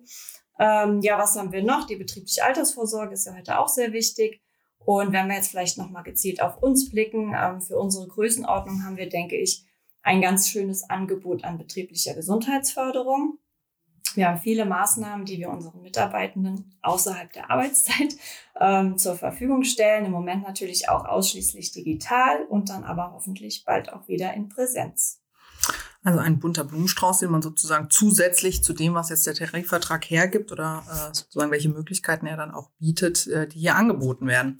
Ähm, 0.57 1.01
ja, 1.01 1.17
was 1.17 1.35
haben 1.35 1.51
wir 1.51 1.61
noch? 1.61 1.85
Die 1.87 1.97
betriebliche 1.97 2.45
Altersvorsorge 2.45 3.13
ist 3.13 3.25
ja 3.25 3.35
heute 3.35 3.59
auch 3.59 3.67
sehr 3.67 3.91
wichtig. 3.91 4.41
Und 4.85 5.13
wenn 5.13 5.27
wir 5.27 5.35
jetzt 5.35 5.51
vielleicht 5.51 5.77
nochmal 5.77 6.03
gezielt 6.03 6.41
auf 6.41 6.61
uns 6.61 6.89
blicken, 6.89 7.33
ähm, 7.35 7.61
für 7.61 7.77
unsere 7.77 8.07
Größenordnung 8.07 8.83
haben 8.83 8.97
wir, 8.97 9.09
denke 9.09 9.37
ich, 9.37 9.65
ein 10.01 10.21
ganz 10.21 10.49
schönes 10.49 10.89
Angebot 10.89 11.43
an 11.43 11.57
betrieblicher 11.57 12.13
Gesundheitsförderung. 12.13 13.39
Wir 14.15 14.27
haben 14.27 14.39
viele 14.39 14.65
Maßnahmen, 14.65 15.25
die 15.25 15.39
wir 15.39 15.49
unseren 15.49 15.81
Mitarbeitenden 15.81 16.77
außerhalb 16.81 17.31
der 17.31 17.49
Arbeitszeit 17.49 18.15
ähm, 18.59 18.97
zur 18.97 19.15
Verfügung 19.15 19.63
stellen. 19.63 20.05
Im 20.05 20.11
Moment 20.11 20.43
natürlich 20.43 20.89
auch 20.89 21.05
ausschließlich 21.05 21.71
digital 21.71 22.43
und 22.45 22.69
dann 22.69 22.83
aber 22.83 23.13
hoffentlich 23.13 23.63
bald 23.65 23.91
auch 23.91 24.07
wieder 24.07 24.33
in 24.33 24.49
Präsenz. 24.49 25.22
Also 26.03 26.19
ein 26.19 26.39
bunter 26.39 26.65
Blumenstrauß, 26.65 27.19
den 27.19 27.31
man 27.31 27.41
sozusagen 27.41 27.89
zusätzlich 27.89 28.63
zu 28.63 28.73
dem, 28.73 28.93
was 28.93 29.09
jetzt 29.09 29.25
der 29.25 29.35
Tarifvertrag 29.35 30.03
hergibt 30.09 30.51
oder 30.51 30.83
äh, 30.89 31.15
sozusagen 31.15 31.51
welche 31.51 31.69
Möglichkeiten 31.69 32.25
er 32.25 32.35
dann 32.35 32.51
auch 32.51 32.69
bietet, 32.77 33.25
äh, 33.27 33.47
die 33.47 33.59
hier 33.59 33.75
angeboten 33.75 34.27
werden. 34.27 34.59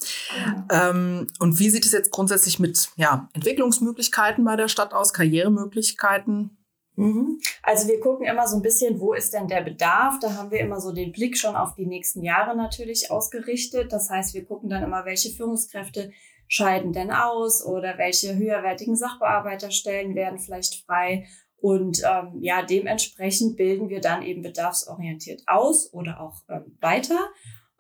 Ähm, 0.72 1.28
und 1.40 1.60
wie 1.60 1.70
sieht 1.70 1.86
es 1.86 1.92
jetzt 1.92 2.12
grundsätzlich 2.12 2.60
mit 2.60 2.90
ja, 2.96 3.30
Entwicklungsmöglichkeiten 3.34 4.46
bei 4.46 4.56
der 4.56 4.70
Stadt 4.70 4.94
aus, 4.94 5.12
Karrieremöglichkeiten? 5.12 6.58
Mhm. 6.96 7.40
Also 7.62 7.88
wir 7.88 8.00
gucken 8.00 8.26
immer 8.26 8.48
so 8.48 8.56
ein 8.56 8.62
bisschen, 8.62 9.00
wo 9.00 9.14
ist 9.14 9.34
denn 9.34 9.48
der 9.48 9.62
Bedarf? 9.62 10.20
Da 10.20 10.36
haben 10.36 10.52
wir 10.52 10.60
immer 10.60 10.80
so 10.80 10.94
den 10.94 11.12
Blick 11.12 11.38
schon 11.38 11.56
auf 11.56 11.76
die 11.76 11.88
nächsten 11.88 12.24
Jahre 12.24 12.56
natürlich 12.56 13.12
ausgerichtet. 13.12 13.92
Das 13.92 14.10
heißt, 14.10 14.34
wir 14.34 14.46
gucken 14.46 14.70
dann 14.70 14.84
immer, 14.84 15.04
welche 15.06 15.32
Führungskräfte 15.32 16.12
scheiden 16.54 16.94
denn 16.94 17.10
aus 17.10 17.66
oder 17.66 17.98
welche 17.98 18.36
höherwertigen 18.36 18.96
Sachbearbeiterstellen 18.96 20.14
werden 20.14 20.38
vielleicht 20.38 20.86
frei. 20.86 21.26
Und 21.58 22.04
ähm, 22.08 22.38
ja, 22.42 22.62
dementsprechend 22.62 23.58
bilden 23.58 23.90
wir 23.90 24.02
dann 24.02 24.22
eben 24.22 24.44
bedarfsorientiert 24.44 25.42
aus 25.48 25.92
oder 25.94 26.22
auch 26.22 26.44
ähm, 26.50 26.78
weiter. 26.80 27.18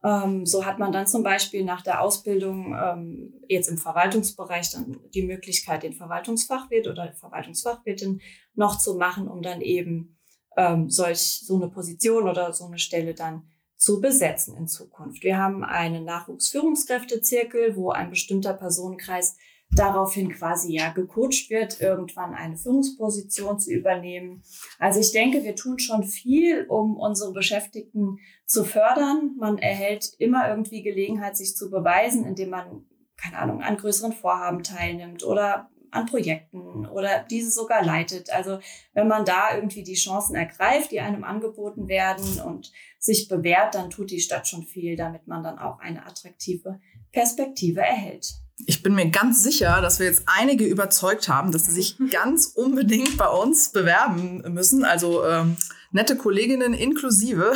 Ähm, 0.03 0.48
so 0.48 0.65
hat 0.65 0.80
man 0.80 0.92
dann 0.92 1.06
zum 1.06 1.22
Beispiel 1.22 1.63
nach 1.63 1.84
der 1.84 2.01
Ausbildung 2.01 2.75
ähm, 2.75 3.34
jetzt 3.48 3.68
im 3.68 3.77
Verwaltungsbereich 3.77 4.72
dann 4.72 5.00
die 5.13 5.27
Möglichkeit, 5.27 5.84
den 5.84 5.94
Verwaltungsfachwirt 5.94 6.88
oder 6.88 7.13
Verwaltungsfachwirtin 7.13 8.22
noch 8.56 8.80
zu 8.80 8.96
machen, 8.96 9.27
um 9.27 9.44
dann 9.44 9.62
eben 9.62 10.18
ähm, 10.58 10.89
solch 10.89 11.46
so 11.46 11.58
eine 11.58 11.70
Position 11.70 12.27
oder 12.27 12.53
so 12.53 12.65
eine 12.65 12.80
Stelle 12.80 13.13
dann 13.13 13.52
zu 13.75 14.00
besetzen 14.00 14.56
in 14.56 14.68
Zukunft. 14.68 15.24
Wir 15.24 15.38
haben 15.38 15.63
einen 15.63 16.06
Nachwuchsführungskräftezirkel, 16.06 17.75
wo 17.75 17.92
ein 17.92 18.10
bestimmter 18.10 18.53
Personenkreis 18.53 19.36
daraufhin 19.75 20.32
quasi 20.32 20.75
ja 20.75 20.92
gecoacht 20.92 21.50
wird, 21.50 21.82
irgendwann 21.82 22.34
eine 22.34 22.58
Führungsposition 22.58 23.60
zu 23.60 23.72
übernehmen. 23.72 24.44
Also 24.80 25.00
ich 25.00 25.12
denke, 25.12 25.44
wir 25.44 25.56
tun 25.56 25.80
schon 25.80 26.03
viel, 26.03 26.65
um 26.68 26.98
unsere 26.98 27.34
Beschäftigten 27.34 28.20
zu 28.46 28.63
fördern. 28.63 29.36
Man 29.39 29.58
erhält 29.58 30.13
immer 30.20 30.48
irgendwie 30.50 30.84
Gelegenheit, 30.84 31.38
sich 31.38 31.56
zu 31.56 31.70
beweisen, 31.70 32.25
indem 32.25 32.51
man, 32.51 32.86
keine 33.18 33.39
Ahnung, 33.39 33.62
an 33.62 33.77
größeren 33.77 34.13
Vorhaben 34.13 34.63
teilnimmt 34.63 35.24
oder 35.24 35.70
an 35.93 36.05
Projekten 36.05 36.85
oder 36.85 37.23
diese 37.29 37.51
sogar 37.51 37.83
leitet. 37.83 38.31
Also 38.31 38.59
wenn 38.93 39.07
man 39.07 39.25
da 39.25 39.55
irgendwie 39.55 39.83
die 39.83 39.93
Chancen 39.93 40.35
ergreift, 40.35 40.91
die 40.91 41.00
einem 41.00 41.23
angeboten 41.23 41.88
werden 41.88 42.39
und 42.41 42.71
sich 43.00 43.27
bewährt, 43.27 43.75
dann 43.75 43.89
tut 43.89 44.12
die 44.12 44.19
Stadt 44.19 44.47
schon 44.47 44.63
viel, 44.63 44.95
damit 44.95 45.27
man 45.27 45.43
dann 45.43 45.59
auch 45.59 45.79
eine 45.79 46.05
attraktive 46.05 46.79
Perspektive 47.12 47.81
erhält. 47.81 48.42
Ich 48.65 48.83
bin 48.83 48.95
mir 48.95 49.10
ganz 49.10 49.41
sicher, 49.41 49.81
dass 49.81 50.00
wir 50.00 50.05
jetzt 50.05 50.24
einige 50.25 50.65
überzeugt 50.65 51.27
haben, 51.27 51.51
dass 51.51 51.65
sie 51.65 51.72
sich 51.72 51.98
ganz 52.12 52.48
unbedingt 52.48 53.17
bei 53.17 53.27
uns 53.27 53.72
bewerben 53.72 54.43
müssen. 54.53 54.86
Also 54.86 55.25
ähm, 55.25 55.57
nette 55.93 56.17
Kolleginnen 56.17 56.74
inklusive. 56.74 57.53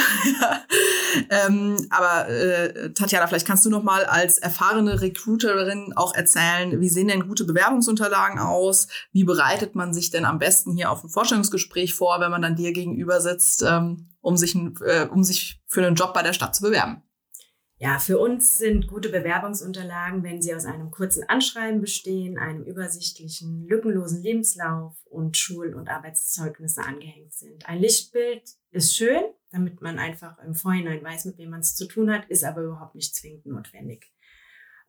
ähm, 1.29 1.75
aber 1.89 2.29
äh, 2.29 2.93
Tatjana, 2.93 3.27
vielleicht 3.27 3.47
kannst 3.47 3.65
du 3.65 3.69
noch 3.69 3.83
mal 3.83 4.05
als 4.05 4.37
erfahrene 4.37 5.01
Recruiterin 5.01 5.93
auch 5.95 6.13
erzählen, 6.13 6.79
wie 6.79 6.89
sehen 6.89 7.07
denn 7.07 7.27
gute 7.27 7.45
Bewerbungsunterlagen 7.45 8.39
aus? 8.39 8.87
Wie 9.11 9.23
bereitet 9.23 9.75
man 9.75 9.93
sich 9.93 10.11
denn 10.11 10.25
am 10.25 10.39
besten 10.39 10.73
hier 10.73 10.91
auf 10.91 11.03
ein 11.03 11.09
Vorstellungsgespräch 11.09 11.93
vor, 11.93 12.19
wenn 12.19 12.31
man 12.31 12.41
dann 12.41 12.55
dir 12.55 12.71
gegenüber 12.71 13.19
sitzt, 13.21 13.63
ähm, 13.67 14.09
um, 14.21 14.37
sich, 14.37 14.55
äh, 14.55 15.07
um 15.11 15.23
sich 15.23 15.61
für 15.67 15.85
einen 15.85 15.95
Job 15.95 16.13
bei 16.13 16.23
der 16.23 16.33
Stadt 16.33 16.55
zu 16.55 16.61
bewerben? 16.61 17.03
Ja, 17.79 17.99
für 17.99 18.17
uns 18.17 18.57
sind 18.57 18.87
gute 18.87 19.09
Bewerbungsunterlagen, 19.09 20.23
wenn 20.23 20.41
sie 20.41 20.55
aus 20.55 20.65
einem 20.65 20.89
kurzen 20.89 21.23
Anschreiben 21.29 21.79
bestehen, 21.79 22.39
einem 22.39 22.63
übersichtlichen, 22.63 23.67
lückenlosen 23.67 24.23
Lebenslauf 24.23 24.95
und 25.05 25.37
Schul- 25.37 25.75
und 25.75 25.87
Arbeitszeugnisse 25.87 26.81
angehängt 26.81 27.33
sind. 27.33 27.69
Ein 27.69 27.79
Lichtbild 27.79 28.49
ist 28.71 28.95
schön, 28.95 29.21
damit 29.51 29.79
man 29.81 29.99
einfach 29.99 30.39
im 30.39 30.55
Vorhinein 30.55 31.03
weiß, 31.03 31.25
mit 31.25 31.37
wem 31.37 31.51
man 31.51 31.59
es 31.59 31.75
zu 31.75 31.87
tun 31.87 32.11
hat, 32.11 32.25
ist 32.29 32.43
aber 32.43 32.63
überhaupt 32.63 32.95
nicht 32.95 33.15
zwingend 33.15 33.45
notwendig. 33.45 34.11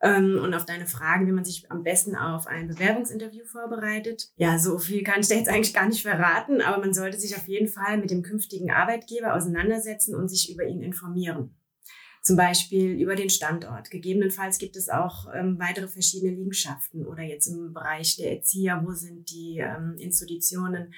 Ähm, 0.01 0.41
und 0.43 0.55
auf 0.55 0.65
deine 0.65 0.87
Frage, 0.87 1.27
wie 1.27 1.33
man 1.33 1.45
sich 1.45 1.71
am 1.71 1.83
besten 1.83 2.17
auf 2.17 2.47
ein 2.47 2.69
Bewerbungsinterview 2.69 3.45
vorbereitet. 3.45 4.31
Ja, 4.37 4.59
so 4.59 4.79
viel 4.79 5.03
kann 5.03 5.21
ich 5.21 5.29
da 5.29 5.35
jetzt 5.35 5.51
eigentlich 5.51 5.75
gar 5.75 5.89
nicht 5.89 6.03
verraten, 6.03 6.63
aber 6.63 6.79
man 6.79 6.95
sollte 6.95 7.19
sich 7.19 7.37
auf 7.37 7.49
jeden 7.49 7.69
Fall 7.69 7.99
mit 7.99 8.11
dem 8.11 8.23
künftigen 8.23 8.71
Arbeitgeber 8.71 9.35
auseinandersetzen 9.35 10.15
und 10.15 10.29
sich 10.29 10.51
über 10.51 10.65
ihn 10.65 10.81
informieren 10.81 11.58
zum 12.29 12.37
Beispiel 12.37 12.91
über 13.01 13.17
den 13.17 13.31
Standort. 13.31 13.91
Gegebenenfalls 13.91 14.59
gibt 14.59 14.77
es 14.77 14.91
auch 14.91 15.29
ähm, 15.35 15.59
weitere 15.59 15.89
verschiedene 15.89 16.33
Liegenschaften 16.33 17.07
oder 17.07 17.23
jetzt 17.23 17.47
im 17.47 17.73
Bereich 17.73 18.17
der 18.17 18.33
Erzieher, 18.37 18.83
wo 18.85 18.93
sind 18.93 19.31
die 19.31 19.61
ähm, 19.61 19.97
Institutionen, 19.99 20.93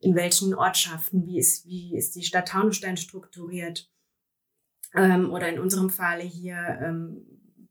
in 0.00 0.14
welchen 0.14 0.54
Ortschaften, 0.54 1.26
wie 1.26 1.38
ist, 1.38 1.66
wie 1.66 1.94
ist 1.94 2.16
die 2.16 2.22
Stadt 2.22 2.48
Taunusstein 2.48 2.96
strukturiert 2.96 3.92
ähm, 4.94 5.30
oder 5.30 5.50
in 5.50 5.58
unserem 5.58 5.90
Falle 5.90 6.22
hier, 6.22 6.56
ähm, 6.82 7.20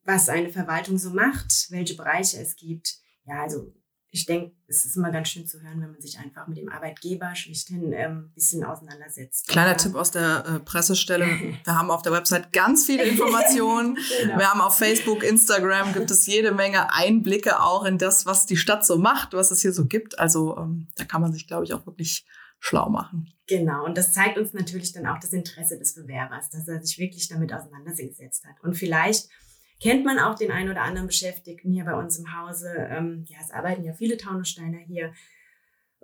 was 0.04 0.30
eine 0.30 0.52
Verwaltung 0.52 1.00
so 1.00 1.10
macht, 1.10 1.72
welche 1.72 1.96
Bereiche 1.96 2.38
es 2.38 2.56
gibt. 2.56 3.00
Ja, 3.26 3.42
also 3.42 3.74
ich 4.14 4.26
denke, 4.26 4.54
es 4.68 4.84
ist 4.86 4.98
immer 4.98 5.10
ganz 5.10 5.30
schön 5.30 5.48
zu 5.48 5.62
hören, 5.62 5.82
wenn 5.82 5.92
man 5.92 6.02
sich 6.02 6.20
einfach 6.20 6.46
mit 6.46 6.58
dem 6.58 6.68
Arbeitgeber 6.70 7.34
schlichthin 7.34 7.94
ein 7.94 7.94
ähm, 7.94 8.32
bisschen 8.36 8.66
auseinandersetzt. 8.66 9.48
Kleiner 9.48 9.72
ja. 9.72 9.78
Tipp 9.78 9.96
aus 9.96 10.12
der 10.12 10.46
äh, 10.46 10.60
Pressestelle. 10.60 11.26
Wir 11.64 11.78
haben 11.78 11.90
auf 11.90 12.02
der 12.02 12.12
Website 12.12 12.52
ganz 12.52 12.86
viele 12.86 13.04
Informationen. 13.04 13.98
genau. 14.22 14.38
Wir 14.38 14.52
haben 14.52 14.60
auf 14.60 14.78
Facebook, 14.78 15.24
Instagram 15.24 15.94
gibt 15.94 16.12
es 16.12 16.26
jede 16.28 16.52
Menge 16.52 16.94
Einblicke 16.94 17.62
auch 17.62 17.86
in 17.86 17.98
das, 17.98 18.26
was 18.26 18.46
die 18.46 18.58
Stadt 18.58 18.86
so 18.86 18.98
macht, 18.98 19.34
was 19.34 19.50
es 19.50 19.62
hier 19.62 19.72
so 19.72 19.86
gibt. 19.86 20.20
Also 20.20 20.58
ähm, 20.58 20.88
da 20.98 21.06
kann 21.06 21.22
man 21.22 21.32
sich, 21.32 21.48
glaube 21.48 21.64
ich, 21.64 21.74
auch 21.74 21.86
wirklich 21.86 22.26
schlau 22.60 22.90
machen. 22.90 23.34
Genau, 23.48 23.86
und 23.86 23.98
das 23.98 24.12
zeigt 24.12 24.38
uns 24.38 24.54
natürlich 24.54 24.92
dann 24.92 25.08
auch 25.08 25.20
das 25.20 25.32
Interesse 25.32 25.80
des 25.80 25.96
Bewerbers, 25.96 26.50
dass 26.50 26.68
er 26.68 26.82
sich 26.82 26.98
wirklich 27.00 27.30
damit 27.30 27.54
auseinandergesetzt 27.54 28.46
hat. 28.46 28.62
Und 28.62 28.76
vielleicht 28.76 29.30
kennt 29.82 30.06
man 30.06 30.20
auch 30.20 30.36
den 30.36 30.52
einen 30.52 30.70
oder 30.70 30.84
anderen 30.84 31.08
Beschäftigten 31.08 31.72
hier 31.72 31.86
bei 31.86 31.96
uns 31.96 32.18
im 32.18 32.38
Hause. 32.38 32.72
Ähm, 32.90 33.26
ja, 33.28 33.38
es 33.42 33.52
arbeiten 33.52 33.84
ja 33.84 33.94
viele 33.94 34.18
Taunussteiner 34.18 34.78
hier. 34.78 35.14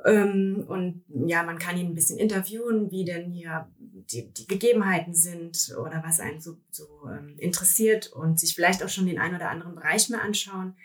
Ähm, 0.05 0.65
und 0.67 1.03
ja, 1.27 1.43
man 1.43 1.57
kann 1.57 1.77
ihn 1.77 1.87
ein 1.87 1.95
bisschen 1.95 2.19
interviewen, 2.19 2.91
wie 2.91 3.05
denn 3.05 3.31
hier 3.31 3.71
die, 3.79 4.31
die 4.31 4.47
Gegebenheiten 4.47 5.13
sind 5.13 5.75
oder 5.79 6.03
was 6.03 6.19
einen 6.19 6.41
so, 6.41 6.57
so 6.69 6.87
ähm, 7.09 7.35
interessiert 7.37 8.07
und 8.07 8.39
sich 8.39 8.53
vielleicht 8.53 8.83
auch 8.83 8.89
schon 8.89 9.07
den 9.07 9.19
einen 9.19 9.35
oder 9.35 9.49
anderen 9.49 9.75
Bereich 9.75 10.09
mal 10.09 10.21
anschauen. 10.21 10.75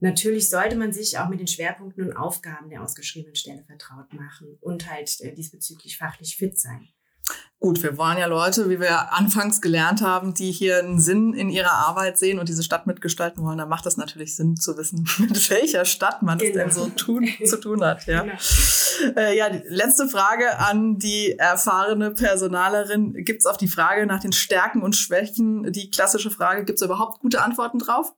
Natürlich 0.00 0.50
sollte 0.50 0.76
man 0.76 0.92
sich 0.92 1.18
auch 1.18 1.28
mit 1.28 1.40
den 1.40 1.46
Schwerpunkten 1.46 2.04
und 2.04 2.16
Aufgaben 2.16 2.68
der 2.68 2.82
ausgeschriebenen 2.82 3.36
Stelle 3.36 3.64
vertraut 3.64 4.12
machen 4.12 4.58
und 4.60 4.90
halt 4.90 5.20
äh, 5.20 5.32
diesbezüglich 5.32 5.96
fachlich 5.96 6.36
fit 6.36 6.58
sein. 6.58 6.88
Gut, 7.58 7.82
wir 7.82 7.96
wollen 7.96 8.18
ja 8.18 8.26
Leute, 8.26 8.68
wie 8.68 8.80
wir 8.80 9.14
anfangs 9.14 9.62
gelernt 9.62 10.02
haben, 10.02 10.34
die 10.34 10.52
hier 10.52 10.78
einen 10.78 11.00
Sinn 11.00 11.32
in 11.32 11.48
ihrer 11.48 11.72
Arbeit 11.72 12.18
sehen 12.18 12.38
und 12.38 12.50
diese 12.50 12.62
Stadt 12.62 12.86
mitgestalten 12.86 13.42
wollen. 13.42 13.56
Da 13.56 13.64
macht 13.64 13.86
es 13.86 13.96
natürlich 13.96 14.36
Sinn 14.36 14.56
zu 14.56 14.76
wissen, 14.76 15.08
mit 15.18 15.50
welcher 15.50 15.86
Stadt 15.86 16.22
man 16.22 16.36
genau. 16.36 16.50
es 16.50 16.54
denn 16.54 16.70
so 16.70 16.90
tun, 16.90 17.26
zu 17.44 17.58
tun 17.58 17.82
hat. 17.82 18.06
Ja, 18.06 18.24
genau. 18.24 18.36
äh, 19.16 19.36
ja 19.36 19.48
letzte 19.68 20.06
Frage 20.06 20.58
an 20.58 20.98
die 20.98 21.32
erfahrene 21.38 22.10
Personalerin. 22.10 23.14
Gibt 23.24 23.40
es 23.40 23.46
auf 23.46 23.56
die 23.56 23.68
Frage 23.68 24.04
nach 24.04 24.20
den 24.20 24.32
Stärken 24.32 24.82
und 24.82 24.94
Schwächen 24.94 25.72
die 25.72 25.90
klassische 25.90 26.30
Frage, 26.30 26.64
gibt 26.66 26.78
es 26.78 26.84
überhaupt 26.84 27.20
gute 27.20 27.42
Antworten 27.42 27.78
drauf? 27.78 28.12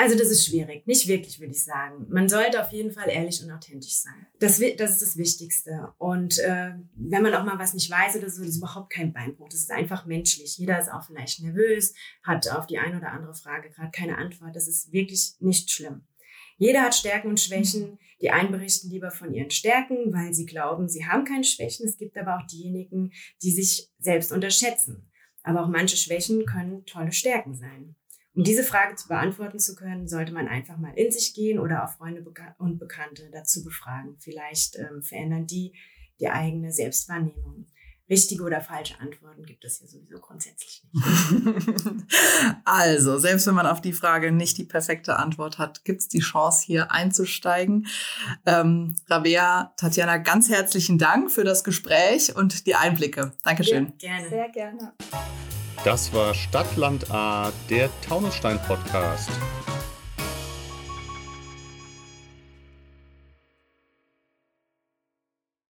Also 0.00 0.16
das 0.16 0.30
ist 0.30 0.46
schwierig, 0.46 0.86
nicht 0.86 1.08
wirklich, 1.08 1.40
würde 1.40 1.52
ich 1.52 1.62
sagen. 1.62 2.06
Man 2.08 2.26
sollte 2.26 2.58
auf 2.64 2.72
jeden 2.72 2.90
Fall 2.90 3.10
ehrlich 3.10 3.44
und 3.44 3.50
authentisch 3.50 3.96
sein. 3.96 4.26
Das, 4.38 4.58
das 4.78 4.92
ist 4.92 5.02
das 5.02 5.16
Wichtigste. 5.18 5.92
Und 5.98 6.38
äh, 6.38 6.70
wenn 6.94 7.22
man 7.22 7.34
auch 7.34 7.44
mal 7.44 7.58
was 7.58 7.74
nicht 7.74 7.90
weiß 7.90 8.16
oder 8.16 8.30
so, 8.30 8.40
das 8.40 8.52
ist 8.52 8.56
überhaupt 8.56 8.90
kein 8.90 9.12
Beinbruch. 9.12 9.50
Das 9.50 9.60
ist 9.60 9.70
einfach 9.70 10.06
menschlich. 10.06 10.56
Jeder 10.56 10.80
ist 10.80 10.90
auch 10.90 11.04
vielleicht 11.04 11.42
nervös, 11.42 11.92
hat 12.22 12.48
auf 12.48 12.66
die 12.66 12.78
eine 12.78 12.96
oder 12.96 13.12
andere 13.12 13.34
Frage 13.34 13.68
gerade 13.68 13.90
keine 13.90 14.16
Antwort. 14.16 14.56
Das 14.56 14.68
ist 14.68 14.90
wirklich 14.90 15.34
nicht 15.40 15.70
schlimm. 15.70 16.00
Jeder 16.56 16.80
hat 16.80 16.94
Stärken 16.94 17.28
und 17.28 17.38
Schwächen. 17.38 17.98
Die 18.22 18.30
einen 18.30 18.52
berichten 18.52 18.88
lieber 18.88 19.10
von 19.10 19.34
ihren 19.34 19.50
Stärken, 19.50 20.14
weil 20.14 20.32
sie 20.32 20.46
glauben, 20.46 20.88
sie 20.88 21.04
haben 21.04 21.26
keine 21.26 21.44
Schwächen. 21.44 21.86
Es 21.86 21.98
gibt 21.98 22.16
aber 22.16 22.38
auch 22.38 22.46
diejenigen, 22.46 23.12
die 23.42 23.50
sich 23.50 23.90
selbst 23.98 24.32
unterschätzen. 24.32 25.10
Aber 25.42 25.62
auch 25.62 25.68
manche 25.68 25.98
Schwächen 25.98 26.46
können 26.46 26.86
tolle 26.86 27.12
Stärken 27.12 27.54
sein. 27.54 27.96
Um 28.34 28.44
diese 28.44 28.62
Frage 28.62 28.94
zu 28.94 29.08
beantworten 29.08 29.58
zu 29.58 29.74
können, 29.74 30.06
sollte 30.08 30.32
man 30.32 30.46
einfach 30.46 30.78
mal 30.78 30.92
in 30.94 31.10
sich 31.10 31.34
gehen 31.34 31.58
oder 31.58 31.84
auch 31.84 31.90
Freunde 31.90 32.24
und 32.58 32.78
Bekannte 32.78 33.28
dazu 33.32 33.64
befragen. 33.64 34.16
Vielleicht 34.20 34.76
ähm, 34.76 35.02
verändern 35.02 35.46
die 35.46 35.74
die 36.20 36.28
eigene 36.28 36.70
Selbstwahrnehmung. 36.70 37.66
Richtige 38.08 38.42
oder 38.42 38.60
falsche 38.60 38.98
Antworten 38.98 39.44
gibt 39.44 39.64
es 39.64 39.80
ja 39.80 39.86
sowieso 39.86 40.18
grundsätzlich 40.18 40.82
nicht. 40.92 42.04
Also, 42.64 43.18
selbst 43.18 43.46
wenn 43.46 43.54
man 43.54 43.66
auf 43.66 43.80
die 43.80 43.92
Frage 43.92 44.32
nicht 44.32 44.58
die 44.58 44.64
perfekte 44.64 45.16
Antwort 45.16 45.58
hat, 45.58 45.84
gibt 45.84 46.00
es 46.00 46.08
die 46.08 46.18
Chance, 46.18 46.64
hier 46.64 46.90
einzusteigen. 46.90 47.86
Ähm, 48.46 48.96
Rabea, 49.08 49.72
Tatjana, 49.76 50.18
ganz 50.18 50.48
herzlichen 50.48 50.98
Dank 50.98 51.30
für 51.30 51.44
das 51.44 51.62
Gespräch 51.62 52.34
und 52.34 52.66
die 52.66 52.74
Einblicke. 52.74 53.32
Dankeschön. 53.44 53.92
Ja, 54.00 54.16
gerne. 54.16 54.28
Sehr 54.28 54.48
gerne. 54.48 54.92
Das 55.84 56.12
war 56.12 56.34
Stadtland 56.34 57.10
A, 57.10 57.50
der 57.70 57.88
Taunusstein 58.06 58.60
Podcast. 58.66 59.30